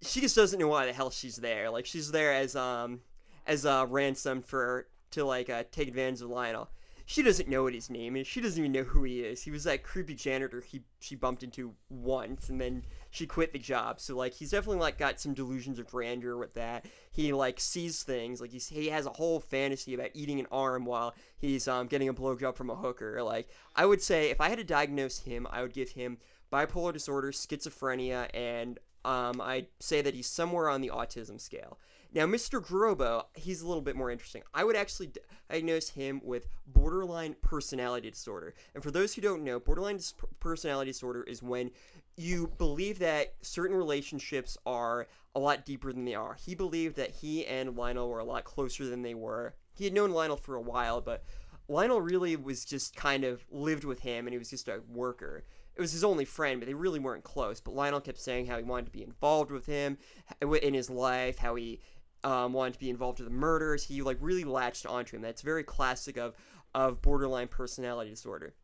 [0.02, 1.70] she just doesn't know why the hell she's there.
[1.70, 3.00] Like she's there as um
[3.46, 6.68] as a ransom for to like uh, take advantage of Lionel.
[7.06, 8.26] She doesn't know what his name is.
[8.26, 9.42] She doesn't even know who he is.
[9.42, 13.58] He was that creepy janitor he she bumped into once, and then she quit the
[13.58, 14.00] job.
[14.00, 16.86] So like he's definitely like got some delusions of grandeur with that.
[17.10, 20.84] He like sees things like he's, he has a whole fantasy about eating an arm
[20.84, 23.22] while he's um getting a blowjob from a hooker.
[23.22, 26.18] Like I would say if I had to diagnose him, I would give him
[26.52, 31.78] bipolar disorder, schizophrenia, and um, I'd say that he's somewhere on the autism scale.
[32.14, 32.62] Now, Mr.
[32.62, 34.42] Grobo, he's a little bit more interesting.
[34.52, 35.12] I would actually
[35.50, 38.54] diagnose him with borderline personality disorder.
[38.74, 41.70] And for those who don't know, borderline dis- personality disorder is when
[42.16, 46.34] you believe that certain relationships are a lot deeper than they are.
[46.34, 49.54] He believed that he and Lionel were a lot closer than they were.
[49.72, 51.24] He had known Lionel for a while, but
[51.66, 55.44] Lionel really was just kind of lived with him and he was just a worker.
[55.74, 57.58] it was his only friend, but they really weren't close.
[57.58, 59.96] But Lionel kept saying how he wanted to be involved with him
[60.42, 61.80] in his life, how he
[62.24, 63.84] um, wanted to be involved with the murders.
[63.84, 65.22] He like really latched onto him.
[65.22, 66.34] That's very classic of
[66.74, 68.54] of borderline personality disorder.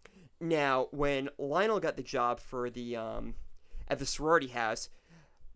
[0.40, 3.34] Now, when Lionel got the job for the um,
[3.88, 4.88] at the sorority house,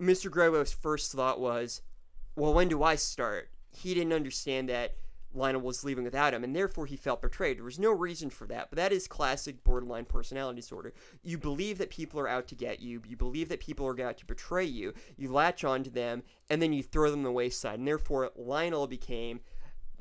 [0.00, 0.30] Mr.
[0.30, 1.82] Grobo's first thought was,
[2.36, 4.96] "Well, when do I start?" He didn't understand that
[5.34, 7.58] Lionel was leaving without him, and therefore he felt betrayed.
[7.58, 10.92] There was no reason for that, but that is classic borderline personality disorder.
[11.22, 14.18] You believe that people are out to get you, you believe that people are out
[14.18, 17.88] to betray you, you latch onto them, and then you throw them the wayside, and
[17.88, 19.40] therefore Lionel became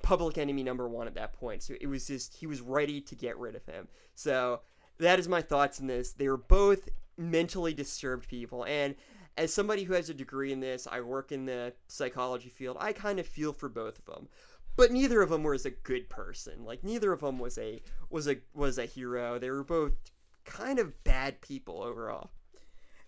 [0.01, 1.63] public enemy number one at that point.
[1.63, 3.87] So it was just, he was ready to get rid of him.
[4.15, 4.61] So
[4.97, 6.11] that is my thoughts on this.
[6.11, 8.95] They were both mentally disturbed people, and
[9.37, 12.91] as somebody who has a degree in this, I work in the psychology field, I
[12.91, 14.27] kind of feel for both of them
[14.75, 16.65] but neither of them was a good person.
[16.65, 19.39] Like neither of them was a was a was a hero.
[19.39, 19.93] They were both
[20.45, 22.31] kind of bad people overall.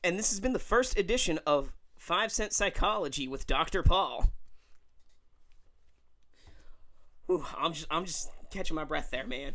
[0.03, 3.83] And this has been the first edition of Five Cent Psychology with Dr.
[3.83, 4.29] Paul.
[7.29, 9.53] Ooh, I'm just I'm just catching my breath there, man.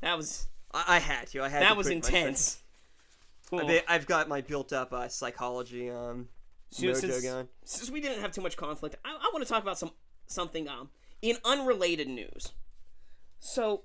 [0.00, 1.42] That was I, I had to.
[1.42, 2.60] I had that was intense.
[3.52, 6.28] I've, I've got my built up uh, psychology um,
[6.70, 7.48] So mojo since, going.
[7.64, 9.92] since we didn't have too much conflict, I, I want to talk about some
[10.26, 10.88] something um
[11.24, 12.52] in unrelated news.
[13.38, 13.84] So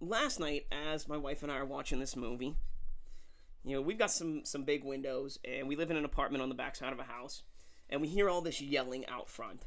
[0.00, 2.56] last night, as my wife and I are watching this movie,
[3.62, 6.48] you know we've got some some big windows, and we live in an apartment on
[6.48, 7.42] the backside of a house,
[7.90, 9.66] and we hear all this yelling out front,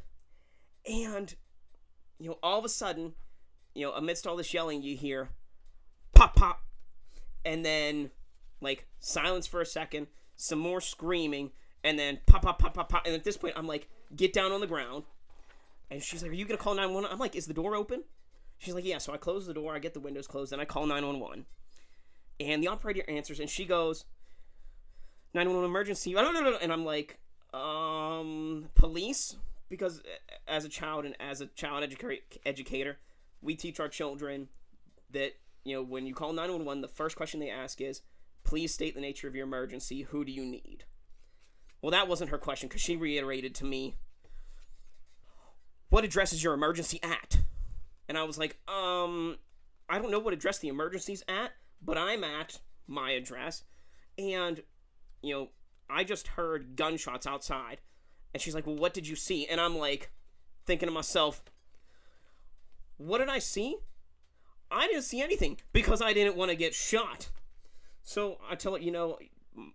[0.83, 1.35] and
[2.17, 3.13] you know all of a sudden,
[3.75, 5.29] you know amidst all this yelling, you hear
[6.15, 6.63] pop pop,
[7.45, 8.09] and then
[8.61, 11.51] like silence for a second, some more screaming,
[11.83, 13.05] and then pop pop pop pop pop.
[13.05, 15.03] And at this point, I'm like, get down on the ground.
[15.91, 17.11] And she's like, Are you gonna call 911?
[17.11, 18.03] I'm like, Is the door open?
[18.57, 18.97] She's like, Yeah.
[18.97, 21.45] So I close the door, I get the windows closed, and I call 911.
[22.39, 24.05] And the operator answers, and she goes,
[25.33, 26.15] 911 emergency.
[26.15, 27.19] And I'm like,
[27.53, 29.35] Um, police?
[29.69, 30.01] Because
[30.47, 32.97] as a child and as a child educa- educator,
[33.41, 34.47] we teach our children
[35.11, 38.01] that, you know, when you call 911, the first question they ask is,
[38.43, 40.03] Please state the nature of your emergency.
[40.03, 40.85] Who do you need?
[41.81, 43.95] Well, that wasn't her question because she reiterated to me,
[45.91, 47.37] What address is your emergency at?
[48.07, 49.37] And I was like, Um,
[49.89, 51.51] I don't know what address the emergency's at,
[51.81, 53.65] but I'm at my address.
[54.17, 54.63] And,
[55.21, 55.49] you know,
[55.89, 57.81] I just heard gunshots outside.
[58.33, 59.45] And she's like, Well, what did you see?
[59.45, 60.11] And I'm like,
[60.65, 61.43] thinking to myself,
[62.95, 63.75] What did I see?
[64.71, 67.31] I didn't see anything because I didn't want to get shot.
[68.01, 69.19] So I tell it, you know,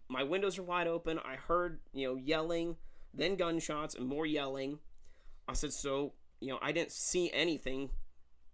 [0.08, 1.18] my windows are wide open.
[1.18, 2.76] I heard, you know, yelling,
[3.12, 4.78] then gunshots, and more yelling.
[5.48, 7.90] I said, so, you know, I didn't see anything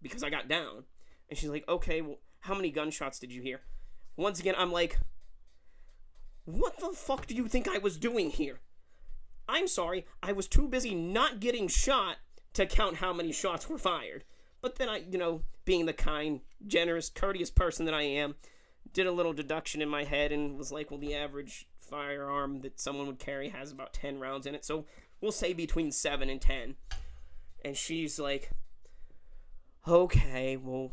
[0.01, 0.83] because I got down.
[1.29, 3.61] And she's like, okay, well, how many gunshots did you hear?
[4.15, 4.99] Once again, I'm like,
[6.45, 8.59] what the fuck do you think I was doing here?
[9.47, 12.17] I'm sorry, I was too busy not getting shot
[12.53, 14.23] to count how many shots were fired.
[14.61, 18.35] But then I, you know, being the kind, generous, courteous person that I am,
[18.93, 22.79] did a little deduction in my head and was like, well, the average firearm that
[22.79, 24.63] someone would carry has about 10 rounds in it.
[24.63, 24.85] So
[25.23, 26.75] we'll say between 7 and 10.
[27.63, 28.51] And she's like,
[29.87, 30.91] okay, well,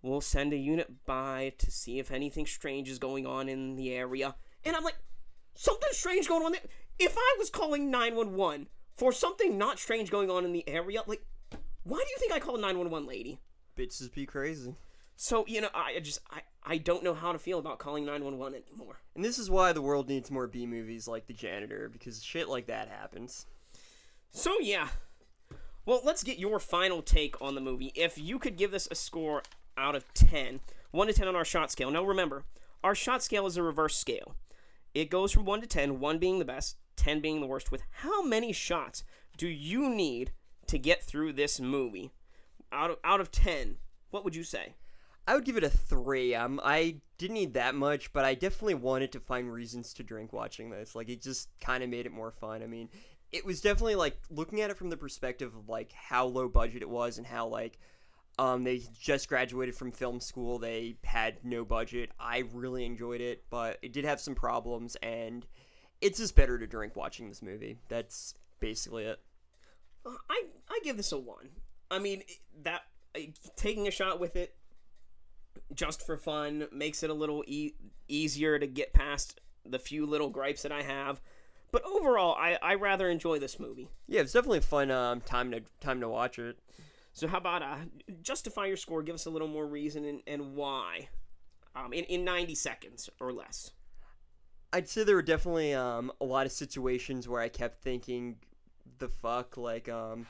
[0.00, 3.92] we'll send a unit by to see if anything strange is going on in the
[3.92, 4.34] area.
[4.64, 4.96] And I'm like,
[5.54, 6.62] something strange going on there?
[6.98, 11.22] If I was calling 911 for something not strange going on in the area, like,
[11.84, 13.38] why do you think I called 911 lady?
[13.76, 14.74] Bitches be crazy.
[15.16, 18.62] So, you know, I just, I, I don't know how to feel about calling 911
[18.70, 19.00] anymore.
[19.14, 22.48] And this is why the world needs more B movies like The Janitor, because shit
[22.48, 23.46] like that happens.
[24.36, 24.88] So, yeah.
[25.86, 27.90] Well, let's get your final take on the movie.
[27.94, 29.42] If you could give this a score
[29.78, 31.90] out of 10, 1 to 10 on our shot scale.
[31.90, 32.44] Now, remember,
[32.84, 34.36] our shot scale is a reverse scale.
[34.92, 37.72] It goes from 1 to 10, 1 being the best, 10 being the worst.
[37.72, 39.04] With how many shots
[39.38, 40.32] do you need
[40.66, 42.10] to get through this movie?
[42.70, 43.78] Out of, out of 10,
[44.10, 44.74] what would you say?
[45.26, 46.34] I would give it a three.
[46.34, 50.34] Um, I didn't need that much, but I definitely wanted to find reasons to drink
[50.34, 50.94] watching this.
[50.94, 52.62] Like, it just kind of made it more fun.
[52.62, 52.90] I mean,
[53.32, 56.82] it was definitely like looking at it from the perspective of like how low budget
[56.82, 57.78] it was and how like
[58.38, 60.58] um they just graduated from film school.
[60.58, 62.10] They had no budget.
[62.18, 65.46] I really enjoyed it, but it did have some problems, and
[66.00, 67.78] it's just better to drink watching this movie.
[67.88, 69.20] That's basically it.
[70.04, 71.50] Uh, I I give this a one.
[71.90, 72.22] I mean
[72.62, 72.82] that
[73.56, 74.54] taking a shot with it
[75.74, 77.74] just for fun makes it a little e-
[78.08, 81.20] easier to get past the few little gripes that I have.
[81.76, 83.90] But overall, I, I rather enjoy this movie.
[84.06, 86.58] Yeah, it's definitely a fun um, time to time to watch it.
[87.12, 87.76] So how about uh,
[88.22, 89.02] justify your score?
[89.02, 91.10] Give us a little more reason and, and why.
[91.74, 93.72] Um, in, in 90 seconds or less.
[94.72, 98.36] I'd say there were definitely um, a lot of situations where I kept thinking,
[98.98, 100.24] the fuck, like um,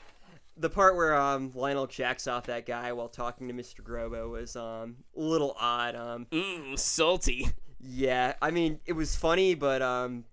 [0.57, 3.79] the part where um, Lionel jacks off that guy while talking to Mr.
[3.79, 5.95] Grobo was um, a little odd.
[5.95, 7.47] Um, Mmm, salty.
[7.79, 10.25] yeah, I mean it was funny, but um,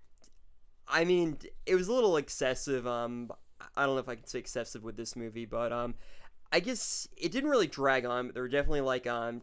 [0.89, 2.87] I mean it was a little excessive.
[2.87, 3.31] Um,
[3.77, 5.95] I don't know if I can say excessive with this movie, but um,
[6.53, 8.27] I guess it didn't really drag on.
[8.27, 9.43] But there were definitely like um,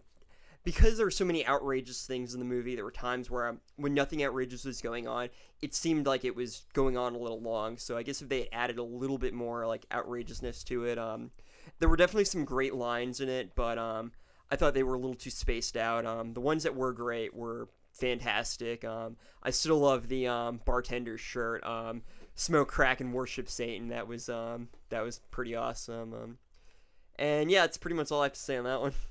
[0.64, 2.76] because there were so many outrageous things in the movie.
[2.76, 5.30] There were times where um, when nothing outrageous was going on,
[5.62, 7.78] it seemed like it was going on a little long.
[7.78, 11.32] So I guess if they added a little bit more like outrageousness to it, um,
[11.80, 14.12] there were definitely some great lines in it, but um,
[14.52, 16.06] I thought they were a little too spaced out.
[16.06, 18.84] Um, the ones that were great were fantastic.
[18.84, 21.64] Um, I still love the um, bartender's shirt.
[21.66, 22.04] Um,
[22.36, 23.89] smoke crack and worship Satan.
[23.89, 26.14] That was um, that was pretty awesome.
[26.14, 26.38] Um,
[27.18, 28.94] and yeah, that's pretty much all I have to say on that one.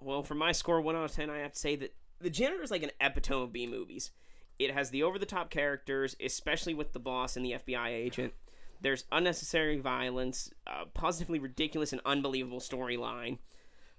[0.00, 2.62] Well, for my score, 1 out of 10, I have to say that The Janitor
[2.62, 4.10] is like an epitome of B movies.
[4.58, 8.34] It has the over the top characters, especially with the boss and the FBI agent.
[8.82, 13.38] There's unnecessary violence, uh, positively ridiculous and unbelievable storyline,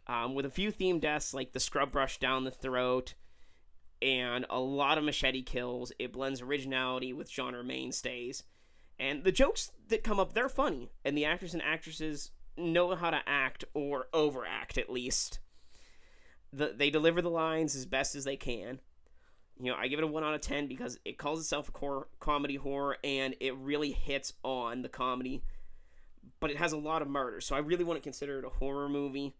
[0.07, 3.13] um, with a few theme deaths like the scrub brush down the throat,
[4.01, 5.91] and a lot of machete kills.
[5.99, 8.43] It blends originality with genre mainstays.
[8.99, 13.09] And the jokes that come up, they're funny, and the actors and actresses know how
[13.09, 15.39] to act or overact at least
[16.55, 18.79] the, they deliver the lines as best as they can.
[19.59, 21.71] You know, I give it a 1 out of 10 because it calls itself a
[21.71, 25.43] core comedy horror and it really hits on the comedy,
[26.39, 27.39] but it has a lot of murder.
[27.41, 29.33] So I really want to consider it a horror movie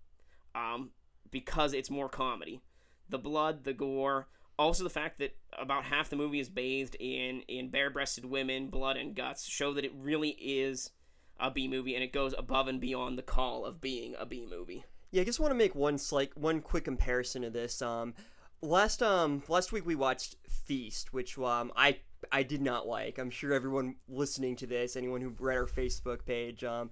[0.55, 0.91] um,
[1.29, 2.61] because it's more comedy.
[3.09, 4.27] The blood, the gore,
[4.57, 8.69] also the fact that about half the movie is bathed in, in bare breasted women,
[8.69, 10.91] blood, and guts show that it really is
[11.39, 14.47] a B movie and it goes above and beyond the call of being a B
[14.49, 14.85] movie.
[15.11, 17.81] Yeah, I just want to make one slight, one quick comparison to this.
[17.81, 18.13] Um,
[18.61, 21.99] last um last week we watched Feast, which um I
[22.31, 23.17] I did not like.
[23.17, 26.89] I'm sure everyone listening to this, anyone who read our Facebook page, um,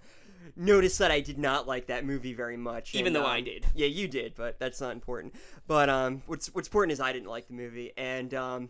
[0.55, 2.95] noticed that I did not like that movie very much.
[2.95, 3.65] Even and, though um, I did.
[3.75, 5.33] Yeah, you did, but that's not important.
[5.67, 8.69] But um, what's what's important is I didn't like the movie, and um,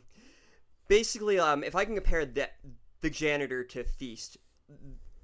[0.87, 2.55] basically, um, if I can compare that
[3.01, 4.37] the janitor to Feast,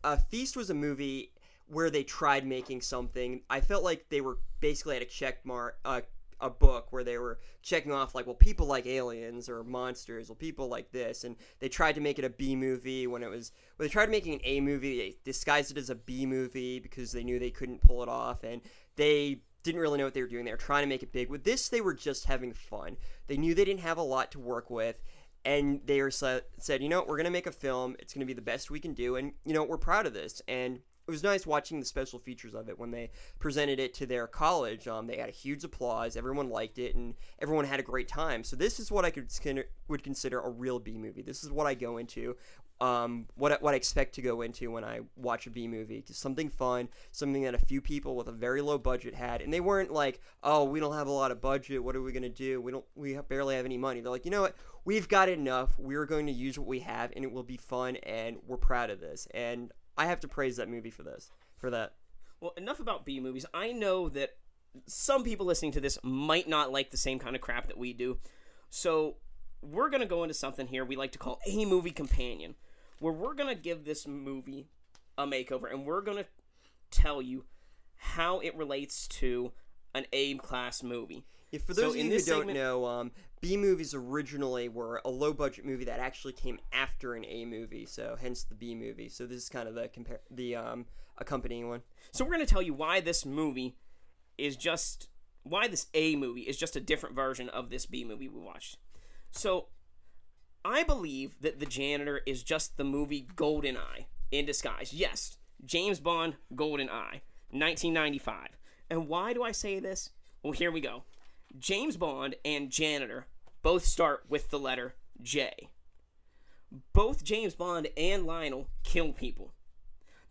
[0.04, 1.34] uh, Feast was a movie
[1.68, 3.42] where they tried making something.
[3.50, 6.02] I felt like they were basically at a check mark, uh,
[6.42, 10.36] a book where they were checking off like, well, people like aliens or monsters, well,
[10.36, 13.52] people like this, and they tried to make it a B movie when it was.
[13.76, 17.12] When they tried making an A movie, they disguised it as a B movie because
[17.12, 18.62] they knew they couldn't pull it off, and
[18.96, 20.46] they didn't really know what they were doing.
[20.46, 21.30] They were trying to make it big.
[21.30, 22.96] With this, they were just having fun.
[23.28, 25.04] They knew they didn't have a lot to work with,
[25.44, 26.44] and they were said,
[26.80, 27.96] you know, we're gonna make a film.
[28.00, 30.42] It's gonna be the best we can do, and you know, we're proud of this.
[30.48, 30.80] And
[31.10, 34.28] it was nice watching the special features of it when they presented it to their
[34.28, 34.88] college.
[34.88, 36.16] Um, they had a huge applause.
[36.16, 38.44] Everyone liked it, and everyone had a great time.
[38.44, 39.28] So this is what I could
[39.88, 41.24] would consider a real B movie.
[41.24, 42.38] This is what I go into.
[42.80, 46.48] Um, what what I expect to go into when I watch a B movie, something
[46.48, 49.92] fun, something that a few people with a very low budget had, and they weren't
[49.92, 51.84] like, "Oh, we don't have a lot of budget.
[51.84, 52.62] What are we gonna do?
[52.62, 54.56] We don't, we barely have any money." They're like, "You know what?
[54.86, 55.78] We've got enough.
[55.80, 58.92] We're going to use what we have, and it will be fun, and we're proud
[58.92, 61.94] of this." And I have to praise that movie for this, for that.
[62.40, 63.46] Well, enough about B movies.
[63.54, 64.38] I know that
[64.88, 67.92] some people listening to this might not like the same kind of crap that we
[67.92, 68.18] do.
[68.70, 69.18] So,
[69.62, 72.56] we're going to go into something here we like to call a movie companion,
[73.00, 74.70] where we're going to give this movie
[75.18, 76.26] a makeover and we're going to
[76.92, 77.44] tell you
[77.98, 79.52] how it relates to
[79.94, 81.26] an A class movie.
[81.52, 85.10] If for So those of you who don't know, um, B movies originally were a
[85.10, 89.10] low budget movie that actually came after an A movie, so hence the B movie.
[89.10, 90.86] So this is kind of the compare the um,
[91.18, 91.82] accompanying one.
[92.12, 93.76] So, we're going to tell you why this movie
[94.38, 95.10] is just
[95.44, 98.78] why this A movie is just a different version of this B movie we watched.
[99.32, 99.68] So,
[100.66, 104.94] I believe that The Janitor is just the movie GoldenEye in disguise.
[104.94, 107.22] Yes, James Bond GoldenEye,
[107.52, 108.50] 1995.
[108.90, 110.10] And why do I say this?
[110.44, 111.04] Well, here we go.
[111.58, 113.26] James Bond and Janitor
[113.62, 115.70] both start with the letter J.
[116.94, 119.54] Both James Bond and Lionel kill people.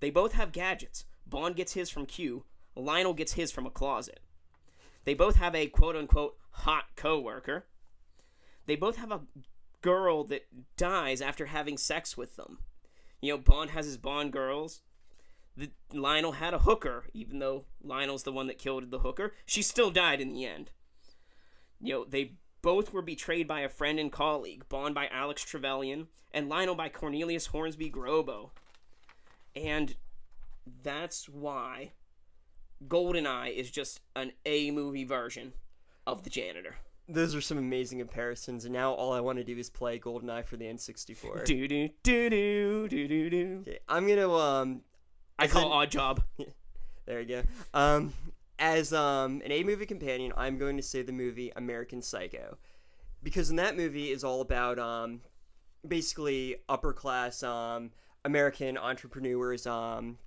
[0.01, 1.05] They both have gadgets.
[1.27, 2.45] Bond gets his from Q,
[2.77, 4.21] Lionel gets his from a closet.
[5.05, 7.67] They both have a quote unquote hot coworker.
[8.67, 9.23] They both have a
[9.83, 10.47] girl that
[10.77, 12.59] dies after having sex with them.
[13.21, 14.83] You know, Bond has his Bond girls.
[15.57, 19.35] The, Lionel had a hooker, even though Lionel's the one that killed the hooker.
[19.45, 20.71] She still died in the end.
[21.81, 26.09] You know, they both were betrayed by a friend and colleague, Bond by Alex Trevelyan,
[26.33, 28.51] and Lionel by Cornelius Hornsby Grobo.
[29.55, 29.95] And
[30.83, 31.93] that's why
[32.87, 35.53] GoldenEye is just an A movie version
[36.07, 36.77] of The Janitor.
[37.09, 40.45] those are some amazing comparisons, and now all I want to do is play GoldenEye
[40.45, 41.45] for the N64.
[41.47, 43.59] Do do do do do do do.
[43.63, 44.83] Okay, I'm gonna um.
[45.39, 46.23] I call an- Odd Job.
[47.07, 47.43] There you go.
[47.73, 48.13] Um,
[48.59, 52.59] as um an A movie companion, I'm going to say the movie American Psycho,
[53.23, 55.21] because in that movie is all about um,
[55.87, 57.91] basically upper class um
[58.25, 60.19] American entrepreneurs um,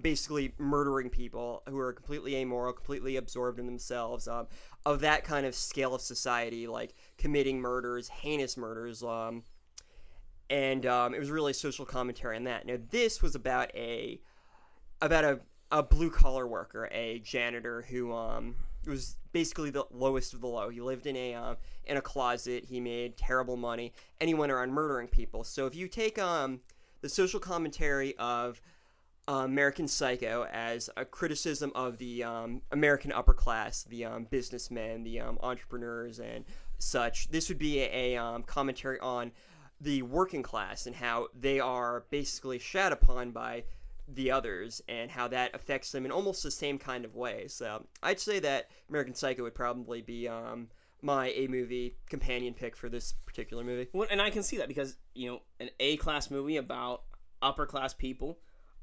[0.00, 4.26] basically murdering people who are completely amoral, completely absorbed in themselves.
[4.28, 4.46] Um,
[4.86, 9.02] of that kind of scale of society, like committing murders, heinous murders.
[9.02, 9.42] Um,
[10.48, 12.64] and um, it was really social commentary on that.
[12.64, 14.20] Now this was about a
[15.02, 15.40] about a,
[15.70, 18.56] a blue collar worker, a janitor who um
[18.86, 20.70] was basically the lowest of the low.
[20.70, 21.56] He lived in a um,
[21.86, 22.64] in a closet.
[22.64, 25.44] He made terrible money, and he went around murdering people.
[25.44, 26.60] So if you take um
[27.00, 28.60] the social commentary of
[29.28, 35.04] uh, American Psycho as a criticism of the um, American upper class, the um, businessmen,
[35.04, 36.44] the um, entrepreneurs, and
[36.78, 37.28] such.
[37.30, 39.32] This would be a, a um, commentary on
[39.80, 43.64] the working class and how they are basically shat upon by
[44.12, 47.46] the others and how that affects them in almost the same kind of way.
[47.48, 50.68] So I'd say that American Psycho would probably be um,
[51.02, 53.88] my A movie companion pick for this particular movie.
[53.92, 57.02] Well, and I can see that because you know an A class movie about
[57.42, 58.38] upper class people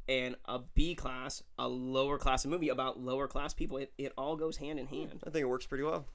[0.08, 3.78] and a B class, a lower class movie about lower class people.
[3.78, 5.24] It, it all goes hand in hand.
[5.26, 6.06] I think it works pretty well.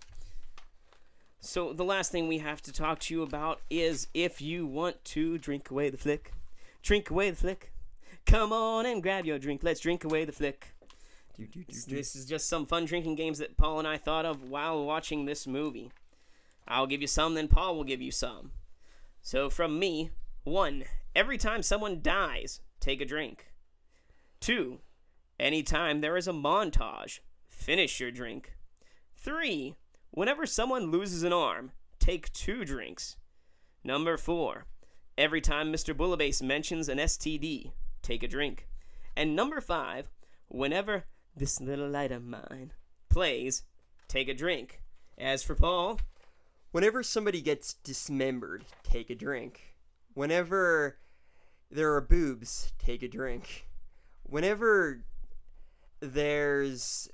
[1.40, 5.02] So the last thing we have to talk to you about is if you want
[5.06, 6.32] to drink away the flick,
[6.82, 7.72] drink away the flick.
[8.26, 9.62] Come on and grab your drink.
[9.62, 10.74] Let's drink away the flick.
[11.88, 15.24] This is just some fun drinking games that Paul and I thought of while watching
[15.24, 15.90] this movie.
[16.68, 18.52] I'll give you some, then Paul will give you some.
[19.22, 20.10] So from me,
[20.44, 20.84] one,
[21.16, 23.52] every time someone dies, take a drink.
[24.38, 24.80] Two,
[25.38, 28.52] anytime there is a montage, finish your drink.
[29.16, 29.74] Three,
[30.10, 33.16] whenever someone loses an arm, take two drinks.
[33.82, 34.66] Number four,
[35.16, 35.94] every time Mr.
[35.94, 37.72] Bullabase mentions an STD,
[38.11, 38.66] take a drink.
[39.16, 40.11] And number five,
[40.48, 41.04] whenever
[41.36, 42.72] this little light of mine
[43.08, 43.62] plays,
[44.08, 44.80] take a drink.
[45.18, 45.98] As for Paul,
[46.72, 49.74] Whenever somebody gets dismembered, take a drink.
[50.14, 50.98] Whenever
[51.68, 53.66] there are boobs, take a drink.
[54.22, 55.02] Whenever
[55.98, 57.08] there's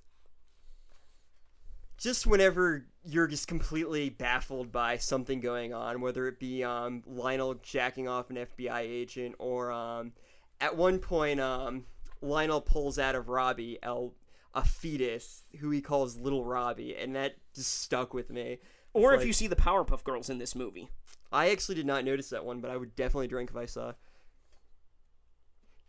[1.97, 7.55] just whenever you're just completely baffled by something going on, whether it be um, Lionel
[7.55, 10.12] jacking off an FBI agent or um,
[10.61, 11.84] at one point um,
[12.20, 14.09] Lionel pulls out of Robbie a,
[14.54, 18.59] a fetus who he calls Little Robbie, and that just stuck with me.
[18.92, 20.88] or It's if you see the Powerpuff Girls in this movie.
[21.32, 23.92] I actually did not notice that one, but I would definitely drink if I saw.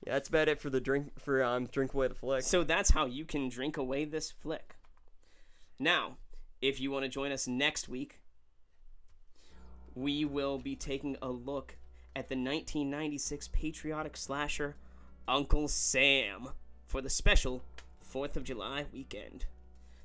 [0.05, 2.43] Yeah, that's about it for the drink for um drink away the flick.
[2.43, 4.75] So that's how you can drink away this flick.
[5.79, 6.17] Now,
[6.61, 8.21] if you want to join us next week,
[9.95, 11.77] we will be taking a look
[12.17, 14.75] at the 1996 patriotic slasher
[15.27, 16.49] Uncle Sam
[16.87, 17.63] for the special
[18.11, 19.45] 4th of July weekend.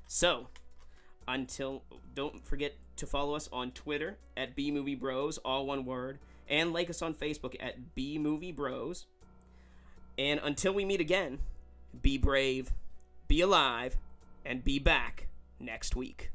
[0.05, 0.49] So,
[1.27, 1.81] until
[2.13, 6.71] don't forget to follow us on Twitter at B Movie Bros, all one word, and
[6.71, 9.07] like us on Facebook at B Movie Bros.
[10.15, 11.39] And until we meet again,
[11.99, 12.73] be brave,
[13.27, 13.97] be alive,
[14.45, 16.29] and be back next week.